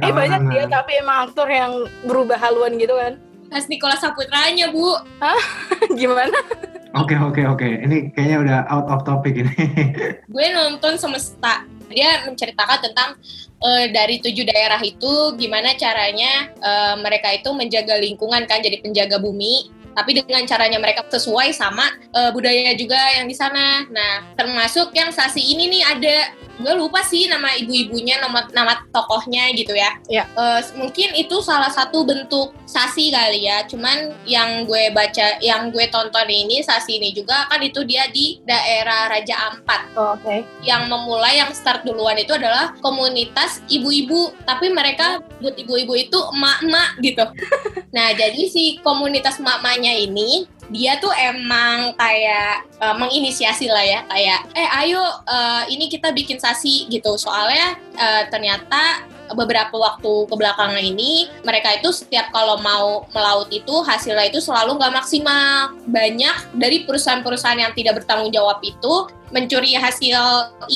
Eh 0.01 0.13
banyak 0.13 0.41
dia 0.49 0.65
tapi 0.67 0.93
emang 0.97 1.29
aktor 1.29 1.47
yang 1.47 1.73
berubah 2.03 2.37
haluan 2.37 2.77
gitu 2.77 2.97
kan. 2.97 3.21
Pas 3.49 3.65
Nicholas 3.67 4.01
Saputranya 4.01 4.73
bu. 4.73 4.97
Gimana? 6.01 6.37
Oke 6.91 7.15
oke 7.15 7.47
oke. 7.47 7.69
Ini 7.87 8.11
kayaknya 8.11 8.39
udah 8.41 8.59
out 8.67 8.89
of 8.89 9.01
topic 9.05 9.37
ini. 9.37 9.55
Gue 10.27 10.47
nonton 10.51 10.97
Semesta. 10.97 11.63
Dia 11.91 12.25
menceritakan 12.25 12.79
tentang 12.81 13.19
eh, 13.61 13.91
dari 13.91 14.23
tujuh 14.23 14.47
daerah 14.47 14.81
itu 14.81 15.35
gimana 15.37 15.75
caranya 15.75 16.49
eh, 16.55 16.95
mereka 17.03 17.35
itu 17.35 17.51
menjaga 17.53 17.99
lingkungan 17.99 18.47
kan 18.47 18.63
jadi 18.63 18.79
penjaga 18.81 19.19
bumi. 19.19 19.80
Tapi 19.97 20.23
dengan 20.23 20.47
caranya 20.47 20.79
mereka 20.79 21.05
sesuai 21.09 21.53
sama 21.53 21.91
eh, 22.15 22.31
budaya 22.33 22.73
juga 22.79 22.99
yang 23.19 23.27
di 23.27 23.37
sana. 23.37 23.85
Nah, 23.91 24.35
termasuk 24.39 24.95
yang 24.95 25.11
sasi 25.11 25.43
ini 25.43 25.69
nih 25.69 25.83
ada 25.85 26.17
gue 26.61 26.75
lupa 26.77 27.01
sih 27.01 27.25
nama 27.25 27.57
ibu-ibunya, 27.57 28.21
nama 28.21 28.45
nama 28.53 28.85
tokohnya 28.93 29.49
gitu 29.57 29.73
ya. 29.73 29.97
Iya. 30.07 30.25
Eh, 30.29 30.61
mungkin 30.77 31.17
itu 31.17 31.41
salah 31.41 31.73
satu 31.73 32.05
bentuk 32.05 32.53
sasi 32.69 33.11
kali 33.11 33.49
ya. 33.49 33.65
Cuman 33.67 34.13
yang 34.29 34.69
gue 34.69 34.93
baca, 34.93 35.41
yang 35.41 35.73
gue 35.73 35.89
tonton 35.89 36.29
ini 36.29 36.61
sasi 36.61 37.01
ini 37.01 37.17
juga 37.17 37.49
kan 37.49 37.61
itu 37.65 37.83
dia 37.83 38.07
di 38.13 38.39
daerah 38.45 39.11
Raja 39.11 39.51
Ampat 39.51 39.81
Oke. 39.97 40.47
yang 40.63 40.87
memulai 40.87 41.41
yang 41.41 41.51
start 41.57 41.83
duluan 41.83 42.15
itu 42.21 42.37
adalah 42.37 42.77
komunitas 42.85 43.65
ibu-ibu 43.67 44.31
tapi 44.45 44.69
mereka 44.71 45.25
buat 45.41 45.57
ibu-ibu 45.57 45.97
itu 45.97 46.19
emak-emak 46.37 46.91
gitu 47.01 47.25
nah 47.97 48.13
jadi 48.13 48.43
si 48.47 48.79
komunitas 48.85 49.41
emak-emaknya 49.81 49.95
ini 49.97 50.29
dia 50.71 50.97
tuh 51.03 51.11
emang 51.13 51.93
kayak 51.99 52.65
eh, 52.79 52.95
menginisiasi 52.97 53.67
lah 53.67 53.83
ya 53.83 54.01
kayak 54.07 54.41
eh 54.55 54.69
ayo 54.87 55.03
eh, 55.27 55.63
ini 55.75 55.91
kita 55.91 56.15
bikin 56.15 56.39
sasi 56.39 56.87
gitu 56.87 57.19
soalnya 57.19 57.75
eh, 57.99 58.23
ternyata 58.31 59.11
beberapa 59.35 59.75
waktu 59.79 60.27
kebelakangan 60.27 60.83
ini 60.83 61.31
mereka 61.47 61.79
itu 61.79 61.95
setiap 61.95 62.31
kalau 62.35 62.59
mau 62.63 63.07
melaut 63.15 63.47
itu 63.51 63.83
hasilnya 63.83 64.31
itu 64.31 64.43
selalu 64.43 64.79
nggak 64.79 64.95
maksimal. 64.95 65.75
Banyak 65.87 66.59
dari 66.59 66.83
perusahaan-perusahaan 66.87 67.61
yang 67.61 67.73
tidak 67.75 68.03
bertanggung 68.03 68.35
jawab 68.35 68.59
itu 68.63 69.07
mencuri 69.31 69.79
hasil 69.79 70.19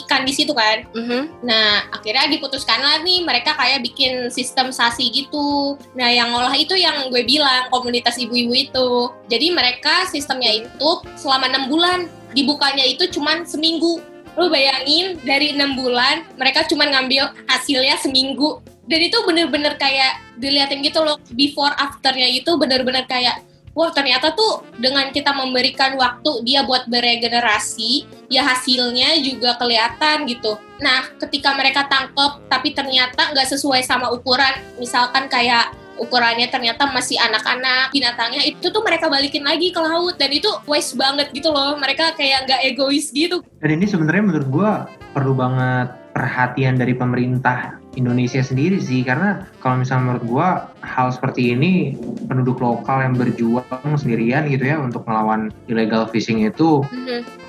ikan 0.07 0.22
di 0.22 0.30
situ 0.30 0.54
kan. 0.54 0.87
Mhm. 0.94 1.42
Nah, 1.42 1.90
akhirnya 1.90 2.30
diputuskan 2.30 2.78
lah 2.78 3.02
nih 3.02 3.26
mereka 3.26 3.59
kayak 3.59 3.83
bikin 3.83 4.30
sistem 4.30 4.70
sasi 4.70 5.11
gitu. 5.11 5.74
Nah, 5.98 6.07
yang 6.07 6.30
ngolah 6.30 6.54
itu 6.54 6.78
yang 6.78 7.11
gue 7.11 7.22
bilang 7.26 7.66
komunitas 7.74 8.14
ibu-ibu 8.14 8.54
itu. 8.54 8.90
Jadi 9.26 9.50
mereka 9.50 9.83
sistemnya 10.08 10.64
itu 10.64 10.90
selama 11.18 11.50
enam 11.50 11.68
bulan 11.68 12.08
dibukanya 12.32 12.84
itu 12.84 13.08
cuman 13.12 13.44
seminggu. 13.44 14.00
Lu 14.34 14.50
bayangin 14.50 15.20
dari 15.22 15.54
enam 15.54 15.78
bulan 15.78 16.26
mereka 16.34 16.66
cuman 16.66 16.90
ngambil 16.90 17.30
hasilnya 17.46 18.00
seminggu. 18.00 18.58
Dan 18.84 19.00
itu 19.00 19.16
bener-bener 19.24 19.80
kayak 19.80 20.20
diliatin 20.36 20.84
gitu 20.84 21.00
loh 21.00 21.16
before 21.32 21.72
afternya 21.80 22.28
itu 22.28 22.52
bener-bener 22.60 23.08
kayak 23.08 23.40
wah 23.74 23.90
ternyata 23.90 24.32
tuh 24.32 24.62
dengan 24.78 25.10
kita 25.10 25.34
memberikan 25.34 25.98
waktu 25.98 26.30
dia 26.46 26.62
buat 26.62 26.86
beregenerasi 26.86 28.06
ya 28.30 28.46
hasilnya 28.46 29.18
juga 29.20 29.58
kelihatan 29.58 30.24
gitu. 30.30 30.56
Nah, 30.80 31.10
ketika 31.18 31.52
mereka 31.58 31.84
tangkep 31.90 32.48
tapi 32.48 32.72
ternyata 32.72 33.34
nggak 33.34 33.50
sesuai 33.50 33.82
sama 33.82 34.14
ukuran, 34.14 34.54
misalkan 34.78 35.26
kayak 35.26 35.74
ukurannya 35.98 36.48
ternyata 36.50 36.90
masih 36.90 37.18
anak-anak. 37.20 37.90
Binatangnya 37.94 38.42
itu 38.44 38.70
tuh 38.70 38.83
mereka 38.83 39.07
balikin 39.07 39.44
lagi 39.44 39.70
ke 39.70 39.80
laut 39.80 40.16
dan 40.16 40.30
itu 40.30 40.48
waste 40.66 40.98
banget 40.98 41.30
gitu 41.33 41.50
loh. 41.50 41.76
Mereka 41.78 42.16
kayak 42.18 42.48
nggak 42.48 42.61
egois 42.74 43.11
gitu. 43.14 43.42
Dan 43.61 43.80
ini 43.80 43.87
sebenarnya 43.88 44.22
menurut 44.24 44.48
gua 44.50 44.70
perlu 45.14 45.35
banget 45.35 45.94
perhatian 46.14 46.78
dari 46.78 46.94
pemerintah 46.94 47.74
Indonesia 47.98 48.38
sendiri 48.38 48.78
sih 48.78 49.02
karena 49.02 49.46
kalau 49.59 49.83
misalnya 49.83 50.14
menurut 50.14 50.24
gua 50.26 50.48
hal 50.83 51.11
seperti 51.11 51.54
ini 51.54 51.98
penduduk 52.30 52.62
lokal 52.62 53.02
yang 53.02 53.14
berjuang 53.18 53.94
sendirian 53.98 54.46
gitu 54.46 54.62
ya 54.66 54.78
untuk 54.78 55.02
melawan 55.07 55.50
illegal 55.66 56.07
fishing 56.11 56.46
itu 56.46 56.87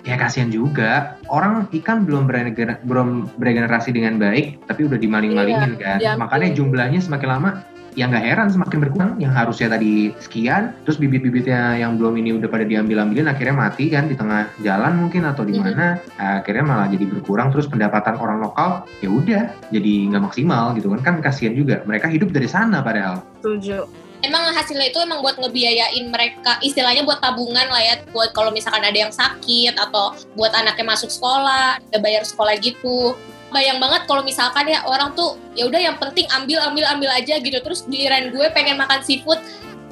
ya 0.05 0.17
kasihan 0.17 0.49
juga. 0.53 1.17
Orang 1.29 1.69
ikan 1.73 2.05
belum 2.05 2.29
beregener- 2.29 2.81
belum 2.85 3.37
beregenerasi 3.37 3.93
dengan 3.93 4.21
baik 4.21 4.61
tapi 4.69 4.85
udah 4.85 4.97
dimaling-malingin 5.01 5.77
kan. 5.81 5.97
diambil. 6.01 6.21
makanya 6.21 6.49
jumlahnya 6.53 6.99
semakin 7.01 7.29
lama 7.29 7.49
ya 7.95 8.05
nggak 8.05 8.23
heran 8.23 8.47
semakin 8.51 8.77
berkurang 8.83 9.11
yang 9.17 9.31
harusnya 9.31 9.71
tadi 9.71 10.11
sekian 10.19 10.75
terus 10.83 10.99
bibit-bibitnya 10.99 11.79
yang 11.79 11.95
belum 11.95 12.19
ini 12.19 12.35
udah 12.35 12.51
pada 12.51 12.67
diambil-ambilin 12.67 13.25
akhirnya 13.25 13.55
mati 13.55 13.87
kan 13.87 14.05
di 14.05 14.13
tengah 14.13 14.51
jalan 14.59 14.99
mungkin 14.99 15.23
atau 15.23 15.47
di 15.47 15.55
Mhm. 15.55 15.63
mana 15.63 15.87
akhirnya 16.19 16.63
malah 16.67 16.87
jadi 16.91 17.07
berkurang 17.07 17.49
terus 17.49 17.65
pendapatan 17.65 18.19
orang 18.19 18.43
lokal 18.43 18.83
ya 18.99 19.07
udah 19.07 19.43
jadi 19.71 19.93
nggak 20.11 20.23
maksimal 20.27 20.75
gitu 20.75 20.91
kan 20.91 21.01
kan 21.01 21.15
kasihan 21.23 21.55
juga 21.55 21.81
mereka 21.83 22.11
hidup 22.11 22.29
dari 22.29 22.45
sana 22.45 22.83
padahal 22.83 23.23
Setuju. 23.39 23.87
emang 24.21 24.51
hasilnya 24.51 24.89
itu 24.89 24.99
emang 24.99 25.21
buat 25.21 25.37
ngebiayain 25.37 26.09
mereka 26.09 26.57
istilahnya 26.59 27.05
buat 27.05 27.21
tabungan 27.21 27.69
lah 27.69 27.79
ya 27.79 27.95
buat 28.09 28.33
kalau 28.33 28.51
misalkan 28.51 28.83
ada 28.83 28.97
yang 28.97 29.13
sakit 29.13 29.77
atau 29.77 30.11
buat 30.33 30.51
anaknya 30.51 30.83
masuk 30.83 31.07
sekolah 31.07 31.79
ada 31.79 31.97
bayar 32.01 32.25
sekolah 32.25 32.57
gitu 32.59 33.13
bayang 33.55 33.79
banget 33.79 34.03
kalau 34.03 34.19
misalkan 34.27 34.67
ya 34.67 34.83
orang 34.83 35.15
tuh 35.15 35.39
ya 35.55 35.63
udah 35.71 35.79
yang 35.79 35.95
penting 35.95 36.27
ambil 36.35 36.59
ambil 36.67 36.83
ambil 36.91 37.09
aja 37.15 37.39
gitu. 37.39 37.55
Terus 37.63 37.87
giliran 37.87 38.35
gue 38.35 38.45
pengen 38.51 38.75
makan 38.75 38.99
seafood 38.99 39.39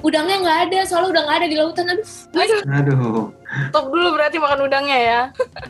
udangnya 0.03 0.43
nggak 0.43 0.59
ada 0.67 0.79
soalnya 0.83 1.15
udah 1.15 1.21
nggak 1.23 1.37
ada 1.39 1.47
di 1.47 1.55
lautan. 1.55 1.87
Aduh 1.87 2.03
Aduh, 2.35 2.59
aduh. 2.67 3.27
Top 3.71 3.87
dulu 3.87 4.19
berarti 4.19 4.35
makan 4.35 4.67
udangnya 4.67 4.97
ya. 4.99 5.21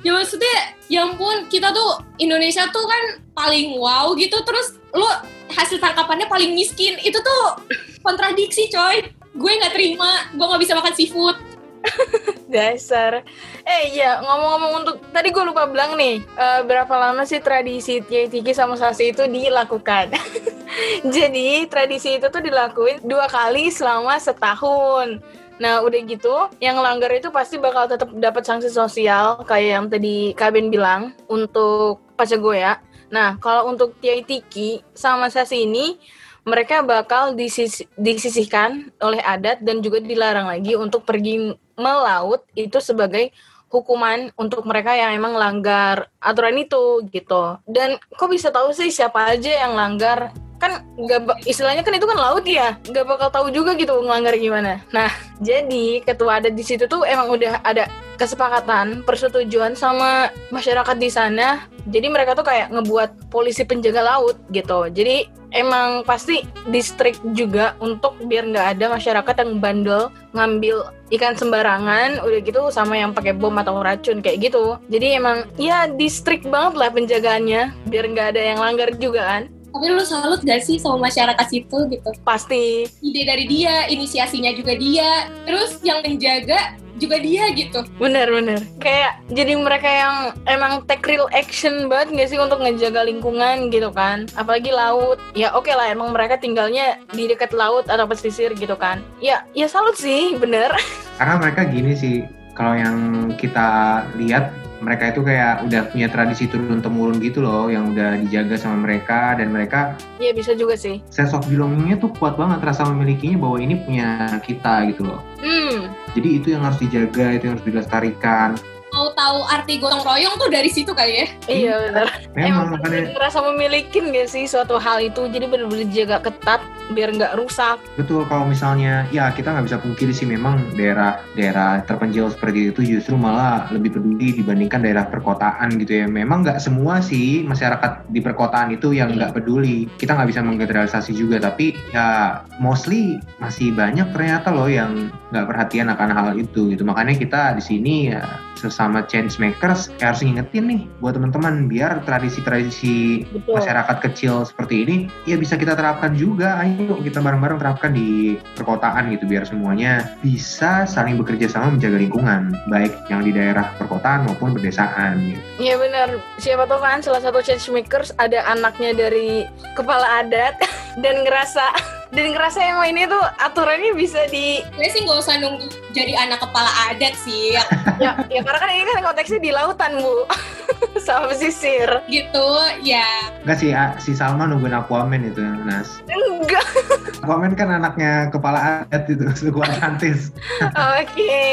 ya 0.02 0.12
maksudnya 0.18 0.74
ya 0.90 1.06
ampun 1.06 1.46
kita 1.54 1.70
tuh 1.70 2.02
Indonesia 2.18 2.66
tuh 2.74 2.82
kan 2.90 3.22
paling 3.38 3.78
wow 3.78 4.18
gitu. 4.18 4.42
Terus 4.42 4.82
lu 4.98 5.06
hasil 5.54 5.78
tangkapannya 5.78 6.26
paling 6.26 6.58
miskin. 6.58 6.98
Itu 7.06 7.22
tuh 7.22 7.62
kontradiksi 8.02 8.74
coy. 8.74 9.06
Gue 9.38 9.52
nggak 9.62 9.78
terima 9.78 10.34
gue 10.34 10.46
nggak 10.46 10.62
bisa 10.62 10.74
makan 10.74 10.94
seafood 10.98 11.38
Dasar. 12.54 13.26
Eh 13.66 13.98
iya, 13.98 14.22
ngomong-ngomong 14.22 14.72
untuk 14.86 14.96
tadi 15.10 15.34
gue 15.34 15.44
lupa 15.44 15.66
bilang 15.66 15.98
nih, 15.98 16.22
eh, 16.22 16.62
berapa 16.62 16.94
lama 16.94 17.26
sih 17.26 17.42
tradisi 17.42 17.98
Tiki 18.06 18.54
sama 18.54 18.78
Sasi 18.78 19.10
itu 19.10 19.26
dilakukan? 19.26 20.14
Jadi 21.16 21.66
tradisi 21.66 22.22
itu 22.22 22.30
tuh 22.30 22.42
dilakuin 22.46 23.02
dua 23.02 23.26
kali 23.26 23.74
selama 23.74 24.22
setahun. 24.22 25.18
Nah 25.58 25.82
udah 25.86 26.00
gitu, 26.06 26.50
yang 26.62 26.78
langgar 26.82 27.10
itu 27.14 27.30
pasti 27.34 27.58
bakal 27.58 27.86
tetap 27.90 28.10
dapat 28.18 28.44
sanksi 28.46 28.70
sosial 28.70 29.42
kayak 29.46 29.70
yang 29.82 29.86
tadi 29.90 30.34
Kabin 30.38 30.70
bilang 30.70 31.14
untuk 31.30 32.02
Pacagoya. 32.18 32.82
Nah 33.14 33.38
kalau 33.38 33.70
untuk 33.70 33.98
Tiki 34.02 34.82
sama 34.94 35.30
Sasi 35.30 35.66
ini 35.66 35.98
mereka 36.44 36.84
bakal 36.84 37.36
disis- 37.36 37.88
disisihkan 37.96 38.92
oleh 39.00 39.24
adat 39.24 39.64
dan 39.64 39.80
juga 39.80 40.04
dilarang 40.04 40.52
lagi 40.52 40.76
untuk 40.76 41.08
pergi 41.08 41.56
melaut 41.80 42.44
itu 42.54 42.78
sebagai 42.84 43.32
hukuman 43.74 44.30
untuk 44.38 44.62
mereka 44.70 44.94
yang 44.94 45.18
emang 45.18 45.34
langgar 45.34 46.14
aturan 46.22 46.62
itu 46.62 47.02
gitu. 47.10 47.58
Dan 47.66 47.98
kok 48.14 48.30
bisa 48.30 48.54
tahu 48.54 48.70
sih 48.70 48.94
siapa 48.94 49.34
aja 49.34 49.66
yang 49.66 49.74
langgar? 49.74 50.30
Kan 50.62 50.86
nggak 50.96 51.44
istilahnya 51.50 51.82
kan 51.82 51.98
itu 51.98 52.06
kan 52.06 52.16
laut 52.16 52.46
ya, 52.46 52.78
nggak 52.86 53.04
bakal 53.04 53.30
tahu 53.34 53.48
juga 53.50 53.74
gitu 53.74 53.98
ngelanggar 54.00 54.38
gimana. 54.38 54.80
Nah, 54.94 55.10
jadi 55.42 56.06
ketua 56.06 56.40
adat 56.40 56.54
di 56.54 56.64
situ 56.64 56.86
tuh 56.86 57.04
emang 57.04 57.34
udah 57.34 57.66
ada 57.66 57.90
kesepakatan, 58.16 59.02
persetujuan 59.04 59.74
sama 59.74 60.30
masyarakat 60.54 60.96
di 61.02 61.10
sana. 61.10 61.66
Jadi 61.90 62.08
mereka 62.08 62.38
tuh 62.38 62.48
kayak 62.48 62.72
ngebuat 62.72 63.28
polisi 63.28 63.68
penjaga 63.68 64.06
laut 64.06 64.40
gitu. 64.54 64.88
Jadi 64.88 65.28
emang 65.54 66.04
pasti 66.04 66.44
distrik 66.68 67.16
juga 67.38 67.78
untuk 67.80 68.18
biar 68.26 68.50
nggak 68.50 68.68
ada 68.78 68.86
masyarakat 68.92 69.36
yang 69.46 69.52
bandel 69.62 70.04
ngambil 70.34 70.90
ikan 71.14 71.38
sembarangan 71.38 72.20
udah 72.26 72.40
gitu 72.42 72.62
sama 72.74 72.98
yang 72.98 73.14
pakai 73.14 73.38
bom 73.38 73.54
atau 73.62 73.80
racun 73.86 74.20
kayak 74.20 74.50
gitu. 74.50 74.82
Jadi 74.90 75.22
emang 75.22 75.46
ya 75.62 75.86
distrik 75.86 76.42
banget 76.50 76.74
lah 76.76 76.90
penjagaannya 76.90 77.62
biar 77.88 78.06
nggak 78.12 78.28
ada 78.34 78.42
yang 78.42 78.60
langgar 78.60 78.90
juga 78.98 79.22
kan 79.24 79.44
tapi 79.74 79.90
lu 79.90 80.06
salut 80.06 80.40
gak 80.46 80.62
sih 80.62 80.78
sama 80.78 81.10
masyarakat 81.10 81.48
situ 81.50 81.78
gitu? 81.90 82.10
Pasti. 82.22 82.86
Ide 83.02 83.22
dari 83.26 83.46
dia 83.50 83.90
inisiasinya 83.90 84.54
juga 84.54 84.78
dia 84.78 85.28
terus 85.50 85.82
yang 85.82 86.06
menjaga 86.06 86.78
juga 87.02 87.18
dia 87.20 87.50
gitu. 87.52 87.82
Bener-bener 87.98 88.62
kayak 88.78 89.20
jadi 89.34 89.58
mereka 89.58 89.90
yang 89.90 90.16
emang 90.46 90.86
take 90.86 91.04
real 91.10 91.26
action 91.34 91.90
banget 91.90 92.14
nggak 92.14 92.30
sih 92.30 92.40
untuk 92.40 92.62
ngejaga 92.62 93.04
lingkungan 93.04 93.74
gitu 93.74 93.90
kan? 93.90 94.30
Apalagi 94.38 94.70
laut. 94.70 95.18
Ya 95.34 95.52
oke 95.52 95.74
lah 95.74 95.90
emang 95.90 96.14
mereka 96.14 96.38
tinggalnya 96.38 97.02
di 97.12 97.26
dekat 97.26 97.52
laut 97.52 97.90
atau 97.90 98.06
pesisir 98.06 98.54
gitu 98.54 98.78
kan? 98.78 99.02
Ya 99.20 99.44
ya 99.58 99.66
salut 99.66 99.98
sih 99.98 100.38
bener. 100.38 100.70
Karena 101.20 101.42
mereka 101.42 101.66
gini 101.68 101.98
sih 101.98 102.24
kalau 102.54 102.78
yang 102.78 102.98
kita 103.36 104.02
lihat 104.22 104.54
mereka 104.84 105.16
itu 105.16 105.24
kayak 105.24 105.64
udah 105.66 105.82
punya 105.90 106.08
tradisi 106.12 106.52
turun 106.52 106.84
temurun 106.84 107.18
gitu 107.24 107.40
loh 107.40 107.72
yang 107.72 107.96
udah 107.96 108.20
dijaga 108.28 108.60
sama 108.60 108.84
mereka 108.84 109.40
dan 109.40 109.50
mereka 109.50 109.96
ya 110.20 110.36
bisa 110.36 110.52
juga 110.54 110.76
sih. 110.76 111.00
sense 111.08 111.32
of 111.32 111.48
belongingnya 111.48 111.98
tuh 111.98 112.12
kuat 112.20 112.36
banget 112.36 112.60
rasa 112.60 112.84
memilikinya 112.92 113.40
bahwa 113.40 113.58
ini 113.64 113.80
punya 113.80 114.38
kita 114.44 114.92
gitu 114.92 115.08
loh. 115.08 115.24
Hmm. 115.40 115.90
Jadi 116.14 116.30
itu 116.44 116.48
yang 116.54 116.68
harus 116.68 116.78
dijaga 116.78 117.34
itu 117.34 117.44
yang 117.48 117.56
harus 117.58 117.66
dilestarikan 117.66 118.60
mau 118.94 119.10
tahu 119.18 119.42
arti 119.50 119.82
gotong 119.82 120.06
royong 120.06 120.38
tuh 120.38 120.50
dari 120.54 120.70
situ 120.70 120.94
kali 120.94 121.26
ya? 121.26 121.28
Iya 121.50 121.74
bener. 121.90 122.08
Memang 122.38 122.48
Emang 122.54 122.68
makanya 122.78 123.18
ngerasa 123.18 123.40
memiliki 123.52 123.98
gak 124.00 124.30
sih 124.30 124.46
suatu 124.46 124.78
hal 124.78 125.02
itu? 125.02 125.26
Jadi 125.26 125.50
bener-bener 125.50 125.90
jaga 125.90 126.22
ketat 126.22 126.62
biar 126.94 127.10
nggak 127.16 127.40
rusak. 127.40 127.82
Betul 127.98 128.28
kalau 128.30 128.46
misalnya 128.46 129.08
ya 129.10 129.34
kita 129.34 129.50
nggak 129.56 129.66
bisa 129.66 129.78
pungkiri 129.82 130.14
sih 130.14 130.28
memang 130.30 130.62
daerah 130.78 131.24
daerah 131.34 131.82
terpencil 131.88 132.30
seperti 132.30 132.70
itu 132.70 132.82
justru 132.84 133.16
malah 133.18 133.72
lebih 133.74 133.98
peduli 133.98 134.36
dibandingkan 134.36 134.86
daerah 134.86 135.08
perkotaan 135.10 135.74
gitu 135.82 136.04
ya. 136.04 136.06
Memang 136.06 136.46
nggak 136.46 136.62
semua 136.62 137.02
sih 137.02 137.42
masyarakat 137.48 138.12
di 138.14 138.20
perkotaan 138.22 138.76
itu 138.76 138.94
yang 138.94 139.16
nggak 139.16 139.34
peduli. 139.34 139.90
Kita 139.98 140.14
nggak 140.14 140.30
bisa 140.30 140.46
menggeneralisasi 140.46 141.12
juga 141.18 141.42
tapi 141.42 141.74
ya 141.96 142.44
mostly 142.62 143.18
masih 143.42 143.74
banyak 143.74 144.14
ternyata 144.14 144.54
loh 144.54 144.70
yang 144.70 145.10
nggak 145.34 145.48
perhatian 145.50 145.90
akan 145.90 146.10
hal 146.14 146.28
itu 146.38 146.70
gitu. 146.70 146.84
Makanya 146.86 147.18
kita 147.18 147.56
di 147.58 147.64
sini 147.64 147.96
ya 148.14 148.22
sesama 148.60 148.83
change 149.08 149.38
makers 149.38 149.92
ya 150.00 150.12
harus 150.12 150.24
ngingetin 150.24 150.66
nih 150.68 150.82
buat 151.00 151.16
teman-teman 151.16 151.68
biar 151.68 152.02
tradisi-tradisi 152.08 153.28
betul 153.30 153.60
masyarakat 153.60 153.98
kecil 154.10 154.44
seperti 154.48 154.76
ini 154.88 154.96
ya 155.28 155.36
bisa 155.36 155.60
kita 155.60 155.76
terapkan 155.76 156.16
juga 156.16 156.60
ayo 156.64 157.00
kita 157.02 157.20
bareng-bareng 157.20 157.60
terapkan 157.60 157.92
di 157.94 158.38
perkotaan 158.58 159.14
gitu 159.14 159.28
biar 159.30 159.46
semuanya 159.48 160.16
bisa 160.20 160.84
saling 160.88 161.20
bekerja 161.20 161.50
sama 161.50 161.76
menjaga 161.76 161.98
lingkungan 162.00 162.54
baik 162.68 162.94
yang 163.08 163.22
di 163.24 163.32
daerah 163.36 163.70
perkotaan 163.78 164.26
maupun 164.28 164.56
pedesaan 164.56 165.20
gitu. 165.28 165.42
Iya 165.60 165.76
benar. 165.78 166.10
Siapa 166.40 166.64
tahu 166.66 166.80
kan 166.82 167.00
salah 167.04 167.22
satu 167.22 167.40
change 167.44 167.68
makers 167.70 168.16
ada 168.18 168.46
anaknya 168.48 168.96
dari 168.96 169.46
kepala 169.76 170.24
adat 170.24 170.58
dan 171.04 171.26
ngerasa 171.26 171.66
dan 172.14 172.26
ngerasa 172.34 172.60
emang 172.62 172.94
ini 172.94 173.10
tuh 173.10 173.24
aturannya 173.42 173.92
bisa 173.98 174.30
di 174.30 174.62
Gue 174.78 174.88
sih 174.94 175.02
nggak 175.02 175.18
usah 175.18 175.36
nunggu 175.42 175.83
jadi 175.94 176.14
anak 176.26 176.42
kepala 176.42 176.70
adat 176.90 177.14
sih, 177.16 177.54
ya, 178.02 178.18
ya 178.28 178.42
karena 178.42 178.60
kan 178.60 178.70
ini 178.74 178.90
kan 178.90 179.00
konteksnya 179.06 179.40
di 179.40 179.52
lautan 179.54 180.02
bu 180.02 180.26
sama 181.06 181.30
pesisir 181.32 181.88
gitu. 182.10 182.48
Ya, 182.82 183.06
Enggak 183.46 183.58
sih, 183.62 183.70
ah, 183.72 183.94
si 184.02 184.18
Salma 184.18 184.50
nungguin 184.50 184.74
Aquaman 184.74 185.22
itu, 185.24 185.42
Nas. 185.64 186.02
enggak 186.10 186.66
Aquaman 187.24 187.54
kan 187.54 187.70
anaknya 187.72 188.34
kepala 188.34 188.84
adat 188.90 189.06
itu, 189.08 189.26
suku 189.40 189.62
Atlantis. 189.62 190.34
oke 190.74 191.46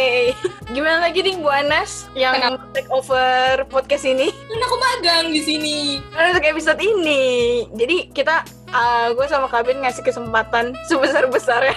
gimana 0.70 1.10
lagi 1.10 1.20
nih 1.20 1.34
Bu 1.38 1.50
Anas 1.50 2.06
yang 2.14 2.38
Kenapa? 2.38 2.62
take 2.72 2.90
over 2.90 3.66
podcast 3.66 4.06
ini 4.06 4.30
kan 4.30 4.60
aku 4.64 4.76
magang 4.78 5.24
di 5.30 5.42
sini. 5.42 5.78
Kan 6.14 6.32
untuk 6.32 6.46
episode 6.46 6.80
ini 6.80 7.22
jadi 7.74 8.08
kita 8.14 8.42
uh, 8.70 9.10
gue 9.12 9.26
sama 9.26 9.50
Kabin 9.50 9.82
ngasih 9.82 10.06
kesempatan 10.06 10.72
sebesar 10.86 11.26
besarnya 11.26 11.74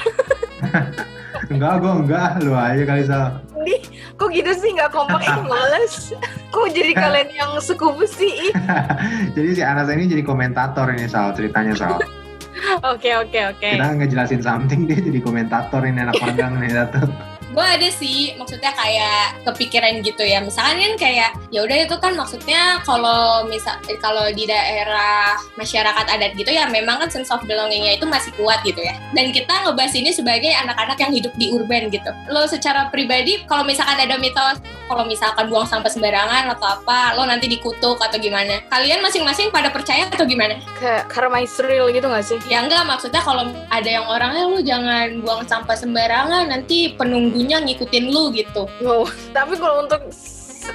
Enggak, 1.51 1.83
gue 1.83 1.91
enggak. 2.05 2.29
Lu 2.43 2.53
aja 2.55 2.83
kali, 2.83 3.03
Sal. 3.03 3.25
Di, 3.63 3.75
kok 4.19 4.29
gitu 4.31 4.51
sih 4.55 4.75
nggak 4.75 4.91
kompak 4.91 5.23
eh 5.23 5.39
males 5.47 6.11
kok 6.51 6.67
jadi 6.75 6.91
kalian 6.91 7.29
yang 7.31 7.51
sekufu 7.63 8.03
sih 8.03 8.51
Ih. 8.51 8.53
jadi 9.39 9.49
si 9.55 9.61
Anas 9.63 9.87
ini 9.87 10.05
jadi 10.07 10.23
komentator 10.23 10.91
ini, 10.91 11.07
Sal. 11.07 11.31
Ceritanya, 11.35 11.73
Sal. 11.75 11.99
oke 12.93 13.09
oke 13.23 13.39
oke 13.55 13.69
Kita 13.75 13.87
ngejelasin 13.99 14.41
something, 14.43 14.85
dia 14.87 14.99
jadi 14.99 15.19
komentator 15.19 15.83
ini 15.83 15.99
anak 16.03 16.19
magang 16.19 16.59
nih, 16.59 16.71
satu. 16.71 17.32
Gue 17.53 17.65
ada 17.65 17.89
sih 17.93 18.33
maksudnya 18.35 18.73
kayak 18.73 19.45
kepikiran 19.45 20.01
gitu 20.01 20.25
ya. 20.25 20.41
Misalkan 20.41 20.81
kan 20.81 20.93
kayak 20.97 21.29
ya 21.53 21.61
udah 21.61 21.77
itu 21.85 21.95
kan 22.01 22.17
maksudnya 22.17 22.81
kalau 22.81 23.45
misal 23.45 23.77
eh, 23.87 23.97
kalau 24.01 24.25
di 24.33 24.49
daerah 24.49 25.37
masyarakat 25.55 26.05
adat 26.09 26.33
gitu 26.33 26.49
ya 26.49 26.65
memang 26.67 26.97
kan 27.05 27.09
sense 27.13 27.29
of 27.29 27.45
belongingnya 27.45 27.95
itu 28.01 28.09
masih 28.09 28.33
kuat 28.35 28.59
gitu 28.65 28.81
ya. 28.81 28.97
Dan 29.13 29.29
kita 29.29 29.53
ngebahas 29.63 29.93
ini 29.93 30.09
sebagai 30.09 30.49
anak-anak 30.49 30.97
yang 30.97 31.13
hidup 31.13 31.33
di 31.37 31.53
urban 31.53 31.93
gitu. 31.93 32.09
Lo 32.33 32.49
secara 32.49 32.89
pribadi 32.89 33.45
kalau 33.45 33.61
misalkan 33.61 34.01
ada 34.01 34.17
mitos 34.17 34.57
kalau 34.89 35.07
misalkan 35.07 35.47
buang 35.47 35.65
sampah 35.65 35.89
sembarangan 35.89 36.53
atau 36.57 36.67
apa 36.81 37.15
lo 37.15 37.23
nanti 37.23 37.47
dikutuk 37.47 38.01
atau 38.01 38.17
gimana? 38.17 38.59
Kalian 38.67 38.99
masing-masing 39.05 39.53
pada 39.53 39.69
percaya 39.69 40.09
atau 40.09 40.25
gimana? 40.25 40.59
Kayak 40.81 41.07
karma 41.07 41.45
is 41.45 41.55
real 41.61 41.89
gitu 41.93 42.09
gak 42.09 42.25
sih? 42.25 42.37
Ya 42.49 42.65
enggak 42.65 42.83
maksudnya 42.83 43.21
kalau 43.21 43.47
ada 43.69 43.89
yang 43.89 44.05
orangnya 44.09 44.43
lu 44.49 44.59
jangan 44.61 45.21
buang 45.23 45.45
sampah 45.47 45.77
sembarangan 45.77 46.49
nanti 46.49 46.93
penunggunya 47.43 47.59
ngikutin 47.67 48.05
lu 48.07 48.23
gitu 48.31 48.63
Wow, 48.79 49.03
tapi 49.35 49.59
kalau 49.59 49.83
untuk 49.83 50.01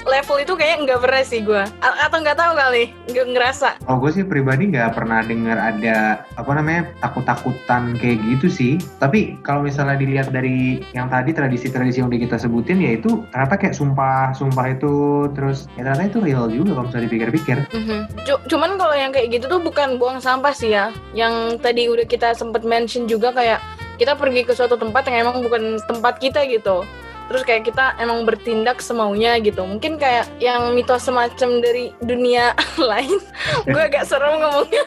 level 0.05 0.37
itu 0.37 0.53
kayaknya 0.53 0.85
nggak 0.85 1.01
pernah 1.01 1.23
sih 1.25 1.41
gue 1.41 1.65
atau 1.81 2.21
nggak 2.21 2.37
tahu 2.37 2.53
kali 2.53 2.93
nggak 3.09 3.27
ngerasa 3.33 3.81
Oh, 3.89 3.97
gue 3.97 4.13
sih 4.13 4.21
pribadi 4.21 4.69
nggak 4.69 4.93
pernah 4.93 5.25
dengar 5.25 5.57
ada 5.57 6.29
apa 6.37 6.51
namanya 6.53 6.93
takut-takutan 7.01 7.97
kayak 7.97 8.21
gitu 8.21 8.53
sih. 8.53 8.73
Tapi 9.01 9.41
kalau 9.41 9.65
misalnya 9.65 9.97
dilihat 9.97 10.29
dari 10.29 10.85
yang 10.93 11.09
tadi 11.09 11.33
tradisi-tradisi 11.33 12.05
yang 12.05 12.13
udah 12.13 12.21
kita 12.21 12.37
sebutin, 12.37 12.85
ya 12.85 13.01
itu 13.01 13.25
ternyata 13.33 13.57
kayak 13.57 13.73
sumpah, 13.73 14.37
sumpah 14.37 14.77
itu 14.77 14.93
terus 15.33 15.73
ya 15.81 15.89
ternyata 15.89 16.05
itu 16.13 16.21
real 16.21 16.53
juga 16.53 16.77
kalau 16.77 16.85
misalnya 16.93 17.07
dipikir-pikir. 17.09 17.57
Mhm. 17.73 17.99
Cu- 18.29 18.45
cuman 18.45 18.71
kalau 18.77 18.93
yang 18.93 19.09
kayak 19.09 19.41
gitu 19.41 19.49
tuh 19.49 19.61
bukan 19.65 19.97
buang 19.97 20.21
sampah 20.21 20.53
sih 20.53 20.77
ya 20.77 20.93
yang 21.17 21.57
tadi 21.65 21.89
udah 21.89 22.05
kita 22.05 22.37
sempet 22.37 22.61
mention 22.61 23.09
juga 23.09 23.33
kayak 23.33 23.57
kita 23.99 24.15
pergi 24.15 24.47
ke 24.47 24.55
suatu 24.55 24.79
tempat 24.79 25.11
yang 25.11 25.29
emang 25.29 25.43
bukan 25.43 25.83
tempat 25.85 26.23
kita 26.23 26.47
gitu. 26.47 26.87
Terus 27.29 27.45
kayak 27.45 27.69
kita 27.69 27.93
emang 28.01 28.25
bertindak 28.25 28.81
semaunya 28.81 29.37
gitu. 29.43 29.61
Mungkin 29.61 30.01
kayak 30.01 30.33
yang 30.41 30.73
mitos 30.73 31.05
semacam 31.05 31.61
dari 31.61 31.93
dunia 32.01 32.57
lain 32.91 33.21
gue 33.69 33.83
agak 33.83 34.09
serem 34.09 34.41
ngomongnya. 34.41 34.85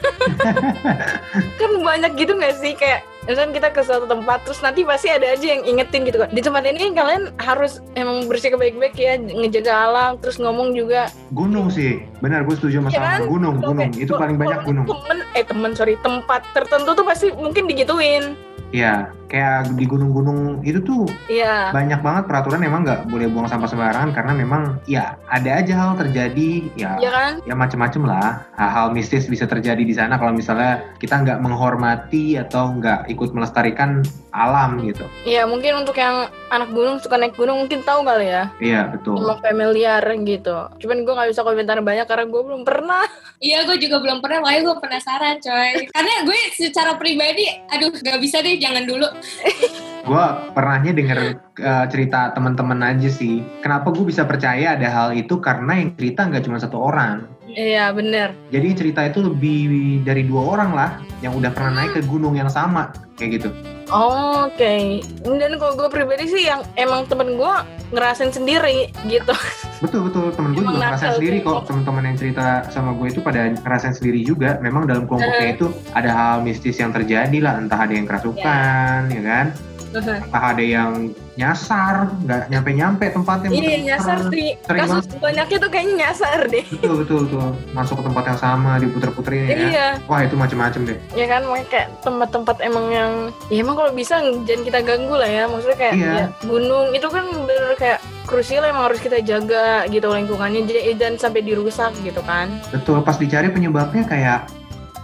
Kan 1.62 1.72
banyak 1.86 2.12
gitu 2.18 2.34
gak 2.34 2.58
sih? 2.58 2.74
Kayak 2.74 3.06
misalkan 3.24 3.54
kita 3.54 3.70
ke 3.70 3.82
suatu 3.82 4.06
tempat 4.06 4.42
terus 4.42 4.60
nanti 4.60 4.82
pasti 4.82 5.08
ada 5.08 5.30
aja 5.30 5.46
yang 5.46 5.62
ingetin 5.64 6.02
gitu 6.04 6.18
kan 6.18 6.30
di 6.30 6.42
tempat 6.42 6.66
ini 6.66 6.90
kalian 6.92 7.30
harus 7.38 7.78
emang 7.94 8.26
bersih 8.26 8.54
baik-baik 8.54 8.96
ya 8.96 9.16
ngejaga 9.16 9.74
alam 9.88 10.12
terus 10.18 10.38
ngomong 10.38 10.74
juga 10.74 11.08
Gunung 11.32 11.72
sih, 11.72 12.04
benar 12.20 12.44
gue 12.44 12.54
setuju 12.54 12.84
sama 12.84 12.92
Salman. 12.92 13.08
kan? 13.08 13.20
Gunung, 13.24 13.56
gunung, 13.58 13.92
itu 13.96 14.12
paling 14.12 14.36
banyak 14.36 14.68
gunung. 14.68 14.84
Temen, 14.84 15.18
eh 15.32 15.46
temen 15.48 15.72
sorry 15.72 15.96
tempat 16.00 16.44
tertentu 16.52 16.92
tuh 16.92 17.06
pasti 17.08 17.32
mungkin 17.32 17.72
digituin. 17.72 18.36
Iya, 18.72 19.12
kayak 19.28 19.76
di 19.76 19.84
gunung-gunung 19.84 20.64
itu 20.64 20.80
tuh 20.80 21.04
Iya. 21.28 21.76
banyak 21.76 22.00
banget 22.00 22.24
peraturan 22.24 22.64
emang 22.64 22.84
nggak 22.84 23.08
boleh 23.08 23.28
buang 23.28 23.44
sampah 23.46 23.68
sembarangan 23.68 24.12
karena 24.12 24.32
memang 24.32 24.80
ya 24.86 25.20
ada 25.28 25.60
aja 25.60 25.76
hal 25.76 25.92
terjadi 25.98 26.72
ya 26.76 26.96
Iya 26.96 27.12
kan? 27.12 27.34
ya 27.44 27.52
macem-macem 27.54 28.04
lah 28.04 28.48
hal-hal 28.56 28.92
mistis 28.92 29.28
bisa 29.28 29.44
terjadi 29.44 29.84
di 29.84 29.92
sana 29.92 30.16
kalau 30.16 30.32
misalnya 30.32 30.96
kita 31.00 31.20
nggak 31.20 31.44
menghormati 31.44 32.40
atau 32.40 32.72
nggak 32.72 33.12
ikut 33.12 33.21
melestarikan 33.30 34.02
alam 34.34 34.82
gitu 34.82 35.06
Iya 35.30 35.46
mungkin 35.46 35.86
untuk 35.86 35.94
yang 36.02 36.34
anak 36.50 36.74
gunung 36.74 36.98
suka 36.98 37.22
naik 37.22 37.38
gunung 37.38 37.62
mungkin 37.62 37.86
tahu 37.86 38.02
kali 38.02 38.34
ya. 38.34 38.50
iya 38.58 38.90
betul 38.90 39.22
Emang 39.22 39.38
familiar 39.46 40.02
gitu. 40.02 40.58
Cuman 40.82 41.06
gue 41.06 41.14
nggak 41.14 41.30
bisa 41.30 41.46
komentar 41.46 41.78
banyak 41.80 42.10
karena 42.10 42.26
gue 42.26 42.42
belum 42.42 42.64
pernah. 42.66 43.06
Iya, 43.42 43.66
gue 43.66 43.74
juga 43.82 43.98
belum 43.98 44.22
pernah, 44.22 44.46
makanya 44.46 44.70
gue 44.70 44.78
penasaran, 44.86 45.42
coy. 45.42 45.90
Karena 45.90 46.14
gue 46.30 46.40
secara 46.54 46.94
pribadi, 46.94 47.50
aduh, 47.74 47.90
gak 47.90 48.22
bisa 48.22 48.38
deh, 48.38 48.62
jangan 48.62 48.86
dulu. 48.86 49.10
gue 50.02 50.26
pernahnya 50.58 50.92
denger 50.98 51.20
eh, 51.62 51.86
cerita 51.90 52.34
teman-teman 52.34 52.82
aja 52.82 53.06
sih 53.06 53.46
kenapa 53.62 53.94
gue 53.94 54.02
bisa 54.10 54.26
percaya 54.26 54.74
ada 54.74 54.90
hal 54.90 55.14
itu 55.14 55.38
karena 55.38 55.78
yang 55.78 55.94
cerita 55.94 56.26
nggak 56.26 56.44
cuma 56.50 56.58
satu 56.58 56.78
orang 56.82 57.30
Iya 57.52 57.92
bener. 57.92 58.36
jadi 58.50 58.68
cerita 58.74 59.02
itu 59.08 59.20
lebih 59.24 59.60
dari 60.08 60.24
dua 60.24 60.56
orang 60.58 60.72
lah 60.72 60.90
yang 61.20 61.36
udah 61.36 61.52
pernah 61.52 61.84
naik 61.84 62.00
ke 62.00 62.02
gunung 62.08 62.36
yang 62.36 62.50
sama 62.50 62.92
kayak 63.20 63.42
gitu 63.42 63.50
Oh, 63.92 64.48
Oke. 64.48 65.04
Dan 65.20 65.60
kalau 65.60 65.76
gue 65.76 65.90
pribadi 65.92 66.24
sih 66.32 66.48
yang 66.48 66.64
emang 66.80 67.04
temen 67.12 67.36
gue 67.36 67.54
ngerasain 67.92 68.32
sendiri 68.32 68.88
gitu. 69.04 69.36
Betul 69.84 70.08
betul 70.08 70.32
temen 70.32 70.56
gue 70.56 70.64
Emang 70.64 70.80
juga 70.80 70.96
ngerasain 70.96 71.20
sendiri 71.20 71.44
kok 71.44 71.68
teman-teman 71.68 72.04
yang 72.08 72.16
cerita 72.16 72.64
sama 72.72 72.96
gue 72.96 73.12
itu 73.12 73.20
pada 73.20 73.52
ngerasain 73.52 73.92
sendiri 73.92 74.24
juga. 74.24 74.56
Memang 74.64 74.88
dalam 74.88 75.12
kelompoknya 75.12 75.60
itu 75.60 75.68
ada 75.92 76.08
hal 76.08 76.38
mistis 76.40 76.80
yang 76.80 76.96
terjadi 76.96 77.36
lah, 77.44 77.60
entah 77.60 77.84
ada 77.84 77.92
yang 77.92 78.08
kerasukan, 78.08 79.12
ya 79.12 79.22
kan? 79.28 79.46
Entah 79.92 80.44
ada 80.56 80.64
yang 80.64 81.12
nyasar, 81.36 82.12
nggak 82.24 82.48
nyampe-nyampe 82.48 83.06
tempatnya. 83.12 83.50
Iya 83.52 83.78
nyasar 83.96 84.18
sih. 84.30 84.56
Sering 84.64 84.82
Kasus 84.88 85.06
banyaknya 85.20 85.58
tuh 85.58 85.70
kayaknya 85.72 85.96
nyasar 86.08 86.40
deh. 86.48 86.64
Betul 86.68 86.94
betul 87.04 87.18
betul 87.28 87.48
masuk 87.72 87.96
ke 88.00 88.04
tempat 88.08 88.24
yang 88.28 88.40
sama 88.40 88.72
diputer-puterin 88.80 89.44
ya. 89.48 89.58
Iya. 89.58 89.88
Wah 90.08 90.22
itu 90.24 90.36
macem-macem 90.36 90.82
deh. 90.88 90.98
ya 91.12 91.26
kan 91.28 91.44
kayak 91.68 91.88
tempat-tempat 92.02 92.58
emang 92.62 92.86
yang 92.90 93.12
ya 93.48 93.64
emang 93.64 93.76
kalau 93.76 93.92
bisa 93.92 94.20
jangan 94.48 94.64
kita 94.64 94.80
ganggu 94.82 95.16
lah 95.16 95.28
ya 95.28 95.44
maksudnya 95.48 95.78
kayak 95.78 95.96
Iya. 95.96 96.12
ya, 96.12 96.26
gunung 96.44 96.88
itu 96.92 97.08
kan 97.08 97.26
bener 97.28 97.74
kayak 97.76 98.00
krusial 98.24 98.64
emang 98.64 98.88
harus 98.88 99.00
kita 99.04 99.20
jaga 99.20 99.84
gitu 99.88 100.08
lingkungannya 100.08 100.64
jadi 100.64 100.96
dan 100.96 101.14
sampai 101.20 101.44
dirusak 101.44 101.92
gitu 102.02 102.22
kan 102.24 102.48
Betul 102.72 103.04
pas 103.04 103.20
dicari 103.20 103.52
penyebabnya 103.52 104.08
kayak 104.08 104.48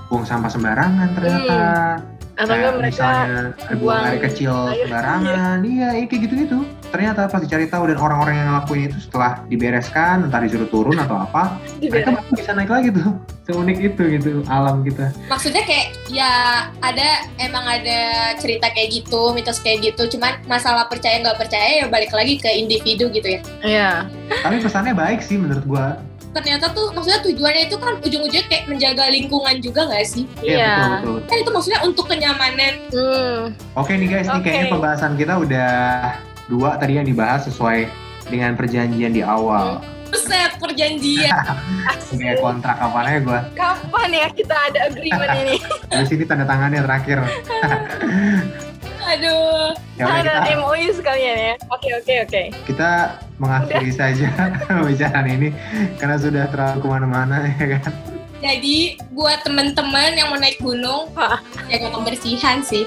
buang 0.08 0.24
sampah 0.24 0.48
sembarangan 0.48 1.08
ternyata. 1.16 1.60
Atau 2.38 2.54
Kayak 2.54 2.78
mereka 2.78 2.94
misalnya 2.94 3.42
buang 3.82 4.04
air 4.06 4.20
kecil 4.22 4.54
sembarangan. 4.86 5.58
Iya 5.66 5.88
iya, 5.98 6.06
kayak 6.06 6.22
gitu-gitu. 6.30 6.58
Ternyata 6.94 7.26
pas 7.28 7.42
dicari 7.42 7.66
tahu 7.66 7.90
dan 7.90 7.98
orang-orang 7.98 8.36
yang 8.38 8.48
ngelakuin 8.54 8.82
itu 8.94 8.98
setelah 9.10 9.42
dibereskan 9.50 10.30
entah 10.30 10.40
disuruh 10.46 10.70
turun 10.70 10.96
atau 11.02 11.18
apa 11.18 11.58
mereka 11.82 12.22
bisa 12.30 12.54
naik 12.54 12.70
lagi 12.70 12.94
tuh. 12.94 13.18
Seunik 13.48 13.80
itu 13.80 14.02
gitu 14.20 14.44
alam 14.52 14.84
kita. 14.84 15.10
Maksudnya 15.32 15.64
kayak, 15.64 15.96
ya 16.12 16.68
ada, 16.84 17.24
emang 17.40 17.64
ada 17.64 18.36
cerita 18.36 18.68
kayak 18.76 18.92
gitu, 18.92 19.32
mitos 19.32 19.64
kayak 19.64 19.88
gitu. 19.88 20.20
Cuman 20.20 20.44
masalah 20.52 20.92
percaya 20.92 21.24
nggak 21.24 21.40
percaya 21.40 21.80
ya 21.80 21.86
balik 21.88 22.12
lagi 22.12 22.38
ke 22.44 22.52
individu 22.52 23.08
gitu 23.10 23.40
ya. 23.40 23.42
Iya. 23.64 23.92
tapi 24.44 24.60
pesannya 24.60 24.92
baik 24.92 25.24
sih 25.24 25.40
menurut 25.40 25.64
gua 25.64 25.98
Ternyata 26.30 26.70
tuh, 26.70 26.92
maksudnya 26.92 27.20
tujuannya 27.20 27.64
itu 27.66 27.76
kan 27.76 27.94
ujung-ujungnya 27.98 28.46
kayak 28.46 28.64
menjaga 28.68 29.04
lingkungan 29.08 29.56
juga 29.58 29.82
nggak 29.86 30.06
sih? 30.06 30.24
Iya 30.40 30.54
Iya. 30.54 30.74
betul 30.96 31.12
betul 31.16 31.28
Kan 31.28 31.38
itu 31.38 31.52
maksudnya 31.52 31.80
untuk 31.82 32.06
kenyamanan. 32.06 32.74
Hmm. 32.88 33.42
oke 33.74 33.92
nih 33.92 34.08
guys 34.08 34.26
nih 34.26 34.36
Oke. 34.36 34.44
kayaknya 34.44 34.68
pembahasan 34.70 35.12
kita 35.14 35.34
udah 35.36 35.72
dua 36.46 36.70
tadi 36.76 36.94
yang 36.96 37.06
dibahas 37.06 37.44
sesuai 37.44 37.90
dengan 38.28 38.54
perjanjian 38.54 39.12
di 39.12 39.20
awal 39.20 39.80
Buset, 40.08 40.56
perjanjian. 40.56 41.36
kayak 42.14 42.40
kontrak 42.40 42.78
apa 42.78 42.98
ya 43.06 43.20
gua 43.20 43.40
Kapan 43.52 44.10
ya 44.10 44.28
kita 44.32 44.56
ada 44.56 44.80
agreement 44.88 45.32
ini? 45.38 45.58
di 45.90 46.06
sini 46.06 46.24
tanda 46.24 46.44
tangannya 46.44 46.80
terakhir 46.80 47.20
Aduh. 49.08 49.72
udah 49.98 50.16
ada 50.20 50.34
kita 50.44 50.60
MOU 50.60 50.90
sekalian 50.94 51.36
ya. 51.36 51.54
Oke 51.72 51.90
oke 51.96 52.14
oke. 52.28 52.42
kita 52.68 52.92
mengakhiri 53.40 53.92
saja 53.94 54.28
pembicaraan 54.68 55.28
ini 55.30 55.50
karena 56.02 56.18
sudah 56.20 56.46
terlalu 56.50 56.78
ke 56.84 56.88
mana-mana 56.90 57.36
ya 57.56 57.78
kan 57.78 58.17
Jadi 58.38 59.02
buat 59.18 59.42
teman-teman 59.42 60.14
yang 60.14 60.30
mau 60.30 60.38
naik 60.38 60.62
gunung, 60.62 61.10
Wah. 61.18 61.42
jaga 61.68 61.90
kebersihan 61.90 62.62
sih. 62.62 62.86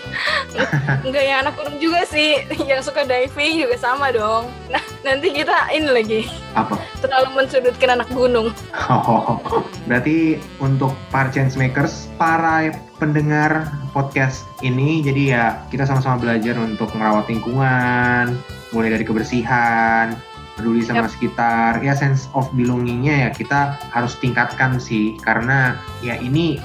Enggak 1.05 1.25
ya 1.27 1.43
anak 1.43 1.59
gunung 1.59 1.77
juga 1.83 2.07
sih, 2.07 2.47
yang 2.71 2.81
suka 2.81 3.03
diving 3.03 3.67
juga 3.67 3.77
sama 3.77 4.15
dong. 4.15 4.47
Nah, 4.71 4.83
nanti 5.03 5.35
kita 5.35 5.75
ini 5.75 5.91
lagi 5.91 6.21
Apa? 6.55 6.79
terlalu 7.03 7.43
mensudutkan 7.43 7.99
anak 7.99 8.09
gunung. 8.15 8.55
Oh, 8.89 9.43
berarti 9.91 10.39
untuk 10.63 10.95
para 11.11 11.29
change 11.35 11.59
makers, 11.59 12.07
para 12.15 12.71
pendengar 13.03 13.67
podcast 13.91 14.47
ini, 14.63 15.03
jadi 15.03 15.23
ya 15.27 15.45
kita 15.75 15.83
sama-sama 15.83 16.23
belajar 16.23 16.55
untuk 16.63 16.95
merawat 16.95 17.27
lingkungan, 17.27 18.39
mulai 18.71 18.95
dari 18.95 19.03
kebersihan, 19.03 20.15
peduli 20.61 20.85
sama 20.85 21.09
sekitar, 21.09 21.81
ya 21.81 21.97
sense 21.97 22.29
of 22.37 22.47
belongingnya 22.53 23.27
ya 23.27 23.31
kita 23.33 23.81
harus 23.91 24.15
tingkatkan 24.21 24.77
sih, 24.77 25.17
karena 25.25 25.81
ya 26.05 26.21
ini 26.21 26.61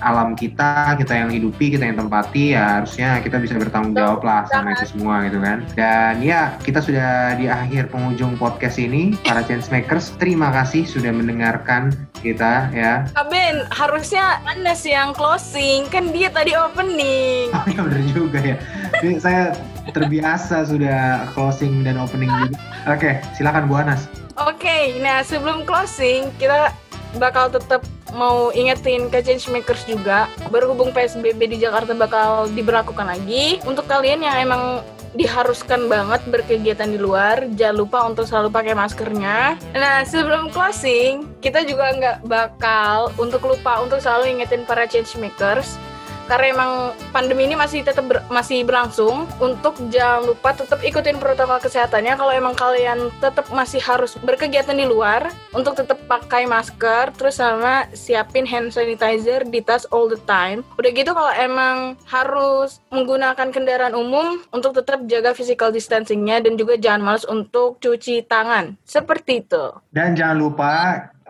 alam 0.00 0.38
kita, 0.38 0.94
kita 0.98 1.14
yang 1.14 1.30
hidupi, 1.30 1.74
kita 1.74 1.90
yang 1.90 1.98
tempati, 1.98 2.54
ya 2.54 2.80
harusnya 2.82 3.18
kita 3.18 3.42
bisa 3.42 3.58
bertanggung 3.58 3.94
jawab 3.98 4.22
lah 4.22 4.46
sama 4.50 4.74
itu 4.74 4.94
semua 4.94 5.26
gitu 5.26 5.42
kan. 5.42 5.66
Dan 5.74 6.22
ya 6.22 6.54
kita 6.62 6.78
sudah 6.78 7.34
di 7.34 7.50
akhir 7.50 7.90
penghujung 7.90 8.38
podcast 8.38 8.78
ini, 8.78 9.18
para 9.26 9.42
change 9.42 9.66
makers, 9.74 10.14
terima 10.16 10.54
kasih 10.54 10.86
sudah 10.86 11.10
mendengarkan 11.10 11.90
kita 12.22 12.70
ya. 12.74 13.06
Kak 13.14 13.26
Ben, 13.30 13.66
harusnya 13.74 14.42
Anas 14.46 14.82
yang 14.86 15.14
closing, 15.14 15.86
kan 15.90 16.10
dia 16.14 16.30
tadi 16.30 16.54
opening. 16.54 17.50
Oh 17.58 17.66
ya 17.66 17.80
bener 17.82 18.02
juga 18.14 18.38
ya. 18.38 18.56
Ini 19.02 19.18
saya 19.18 19.50
terbiasa 19.90 20.70
sudah 20.70 21.26
closing 21.34 21.82
dan 21.82 21.98
opening 21.98 22.30
juga. 22.30 22.56
Oke, 22.86 23.18
silakan 23.34 23.66
Bu 23.66 23.82
Anas. 23.82 24.06
Oke, 24.38 24.94
nah 25.02 25.26
sebelum 25.26 25.66
closing, 25.66 26.30
kita 26.38 26.70
bakal 27.18 27.50
tetap 27.50 27.82
mau 28.14 28.54
ingetin 28.54 29.08
ke 29.12 29.20
changemakers 29.20 29.84
juga 29.84 30.30
berhubung 30.48 30.92
PSBB 30.92 31.50
di 31.52 31.56
Jakarta 31.60 31.92
bakal 31.92 32.48
diberlakukan 32.52 33.06
lagi. 33.08 33.60
Untuk 33.64 33.88
kalian 33.90 34.24
yang 34.24 34.36
emang 34.38 34.84
diharuskan 35.16 35.88
banget 35.88 36.20
berkegiatan 36.28 36.88
di 36.92 37.00
luar 37.00 37.48
jangan 37.56 37.76
lupa 37.80 37.98
untuk 38.04 38.28
selalu 38.28 38.52
pakai 38.52 38.76
maskernya. 38.76 39.56
Nah 39.72 40.04
sebelum 40.04 40.52
closing 40.52 41.24
kita 41.40 41.64
juga 41.64 41.96
nggak 41.96 42.18
bakal 42.28 43.10
untuk 43.16 43.40
lupa 43.48 43.80
untuk 43.80 44.04
selalu 44.04 44.38
ingetin 44.38 44.68
para 44.68 44.84
changemakers 44.84 45.80
karena 46.28 46.46
emang 46.52 46.72
pandemi 47.10 47.48
ini 47.48 47.56
masih 47.56 47.80
tetap 47.80 48.04
ber- 48.04 48.22
masih 48.28 48.62
berlangsung 48.62 49.24
untuk 49.40 49.74
jangan 49.88 50.28
lupa 50.28 50.52
tetap 50.52 50.78
ikutin 50.84 51.16
protokol 51.16 51.58
kesehatannya. 51.58 52.14
Kalau 52.14 52.32
emang 52.32 52.54
kalian 52.54 53.08
tetap 53.18 53.48
masih 53.48 53.80
harus 53.80 54.14
berkegiatan 54.20 54.76
di 54.76 54.84
luar 54.84 55.32
untuk 55.56 55.74
tetap 55.74 55.96
pakai 56.04 56.44
masker 56.44 57.16
terus 57.16 57.40
sama 57.40 57.88
siapin 57.96 58.44
hand 58.44 58.70
sanitizer 58.70 59.48
di 59.48 59.64
tas 59.64 59.88
all 59.88 60.06
the 60.06 60.20
time. 60.28 60.60
Udah 60.76 60.90
gitu 60.92 61.10
kalau 61.16 61.32
emang 61.32 61.96
harus 62.04 62.84
menggunakan 62.92 63.48
kendaraan 63.48 63.96
umum 63.96 64.44
untuk 64.52 64.76
tetap 64.76 65.02
jaga 65.08 65.32
physical 65.32 65.72
distancingnya 65.72 66.44
dan 66.44 66.60
juga 66.60 66.76
jangan 66.76 67.02
males 67.02 67.24
untuk 67.24 67.80
cuci 67.80 68.28
tangan. 68.28 68.76
Seperti 68.84 69.40
itu. 69.40 69.72
Dan 69.88 70.12
jangan 70.12 70.36
lupa 70.36 70.72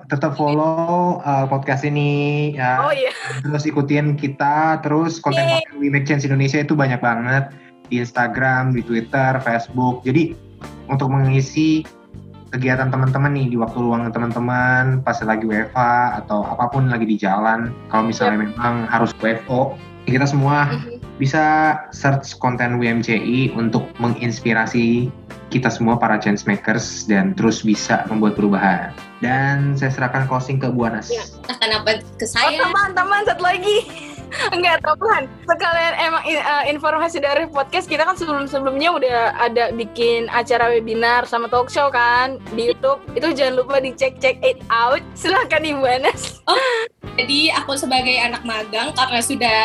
tetap 0.09 0.35
follow 0.35 1.21
uh, 1.21 1.44
podcast 1.44 1.85
ini 1.85 2.53
ya. 2.57 2.81
oh 2.81 2.92
iya 2.92 3.12
Terus 3.44 3.68
ikutin 3.68 4.16
kita, 4.16 4.81
terus 4.81 5.21
konten-konten 5.21 5.77
We 5.77 5.92
Make 5.92 6.09
Change 6.09 6.25
Indonesia 6.25 6.64
itu 6.64 6.73
banyak 6.73 7.01
banget 7.05 7.53
di 7.92 8.01
Instagram, 8.01 8.73
di 8.73 8.81
Twitter, 8.85 9.37
Facebook. 9.44 10.01
Jadi 10.09 10.33
untuk 10.88 11.12
mengisi 11.12 11.85
kegiatan 12.49 12.88
teman-teman 12.88 13.37
nih 13.37 13.53
di 13.53 13.57
waktu 13.61 13.77
luang 13.77 14.09
teman-teman 14.09 15.05
pas 15.05 15.21
lagi 15.21 15.44
WFA 15.44 16.25
atau 16.25 16.49
apa 16.49 16.73
pun 16.73 16.88
lagi 16.88 17.05
di 17.05 17.21
jalan. 17.21 17.77
Kalau 17.92 18.09
misalnya 18.09 18.49
memang 18.49 18.88
harus 18.88 19.12
WFO, 19.21 19.77
kita 20.09 20.25
semua 20.25 20.73
bisa 21.21 21.77
search 21.92 22.40
konten 22.40 22.81
WMCI 22.81 23.53
untuk 23.53 23.85
menginspirasi 24.01 25.12
kita 25.48 25.72
semua 25.72 25.96
para 25.96 26.20
change 26.20 26.44
makers 26.44 27.08
dan 27.08 27.32
terus 27.32 27.64
bisa 27.64 28.04
membuat 28.12 28.37
perubahan. 28.37 28.92
Dan 29.18 29.74
saya 29.74 29.90
serahkan 29.90 30.30
closing 30.30 30.62
ke 30.62 30.70
Bu 30.70 30.87
Anas. 30.87 31.11
Ya. 31.11 31.24
Nah, 31.50 31.56
kenapa 31.58 31.98
ke 31.98 32.22
Oh, 32.22 32.30
saya? 32.30 32.61
teman, 32.62 32.94
teman, 32.94 33.20
satu 33.26 33.42
lagi. 33.42 33.76
Enggak, 34.54 34.84
teman. 34.84 35.24
Sekalian 35.48 35.94
emang 35.98 36.22
uh, 36.22 36.64
informasi 36.68 37.18
dari 37.18 37.48
podcast 37.48 37.88
kita 37.88 38.04
kan 38.04 38.14
sebelum-sebelumnya 38.14 38.92
udah 38.92 39.18
ada 39.40 39.72
bikin 39.72 40.28
acara 40.28 40.68
webinar 40.68 41.24
sama 41.24 41.48
talk 41.48 41.72
show 41.72 41.88
kan 41.88 42.37
di 42.52 42.70
YouTube. 42.70 43.00
Itu 43.16 43.32
jangan 43.32 43.64
lupa 43.64 43.80
dicek 43.80 44.20
check 44.20 44.37
it 44.44 44.61
out. 44.68 45.00
Silahkan 45.16 45.64
Ibu 45.64 45.82
Anas. 45.82 46.44
Jadi 47.18 47.50
aku 47.50 47.74
sebagai 47.74 48.14
anak 48.22 48.46
magang 48.46 48.94
karena 48.94 49.18
sudah 49.18 49.64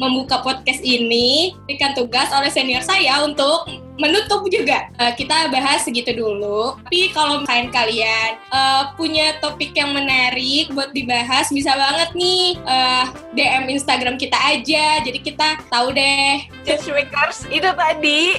membuka 0.00 0.42
podcast 0.42 0.82
ini, 0.82 1.54
diberikan 1.68 1.94
tugas 1.94 2.32
oleh 2.34 2.50
senior 2.50 2.82
saya 2.82 3.22
untuk 3.22 3.70
menutup 3.98 4.46
juga. 4.48 4.88
Eh, 4.96 5.12
kita 5.18 5.50
bahas 5.50 5.84
segitu 5.84 6.14
dulu. 6.14 6.78
Tapi 6.86 7.10
kalau 7.12 7.42
kalian 7.44 7.68
kalian 7.74 8.30
eh, 8.38 8.82
punya 8.94 9.36
topik 9.42 9.74
yang 9.74 9.92
menarik 9.92 10.70
buat 10.72 10.94
dibahas, 10.94 11.50
bisa 11.50 11.74
banget 11.74 12.14
nih 12.14 12.56
eh, 12.56 13.04
DM 13.34 13.68
Instagram 13.74 14.16
kita 14.16 14.38
aja. 14.38 15.02
Jadi 15.02 15.18
kita 15.20 15.60
tahu 15.68 15.92
deh. 15.92 16.46
Changemakers, 16.64 17.44
itu 17.50 17.68
tadi. 17.68 18.38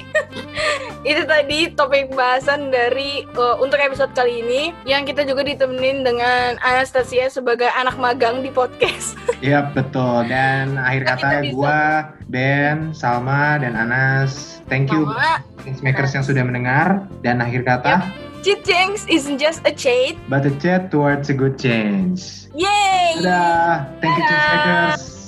itu 1.10 1.22
tadi 1.24 1.72
topik 1.72 2.12
bahasan 2.12 2.68
dari 2.68 3.24
uh, 3.36 3.56
untuk 3.56 3.80
episode 3.80 4.12
kali 4.12 4.44
ini 4.44 4.62
yang 4.84 5.08
kita 5.08 5.24
juga 5.24 5.40
ditemenin 5.40 6.04
dengan 6.04 6.60
Anastasia 6.60 7.32
sebagai 7.32 7.72
anak 7.72 7.96
magang 7.96 8.44
di 8.44 8.52
podcast. 8.52 9.16
Iya 9.40 9.72
betul 9.72 10.28
dan 10.28 10.76
akhir 10.76 11.16
kata 11.16 11.56
gua 11.56 12.12
Ben, 12.28 12.92
Salma 12.92 13.56
dan 13.56 13.72
Anas. 13.72 14.60
Thank 14.68 14.92
you 14.92 15.08
Sama 15.08 15.40
makers 15.84 16.12
yang 16.16 16.24
sudah 16.24 16.42
mendengar 16.44 17.06
dan 17.24 17.40
akhir 17.40 17.64
kata 17.64 18.04
cheat 18.40 18.64
change 18.64 19.04
isn't 19.12 19.36
just 19.36 19.60
a 19.68 19.72
cheat. 19.72 20.16
but 20.32 20.48
a 20.48 20.52
chat 20.58 20.88
towards 20.88 21.28
a 21.28 21.36
good 21.36 21.60
change. 21.60 22.48
Yay! 22.56 23.20
Dadah. 23.20 24.00
Thank 24.00 24.16
you 24.16 24.24
Dadah. 24.24 24.32
change 24.32 24.48
makers. 24.48 25.19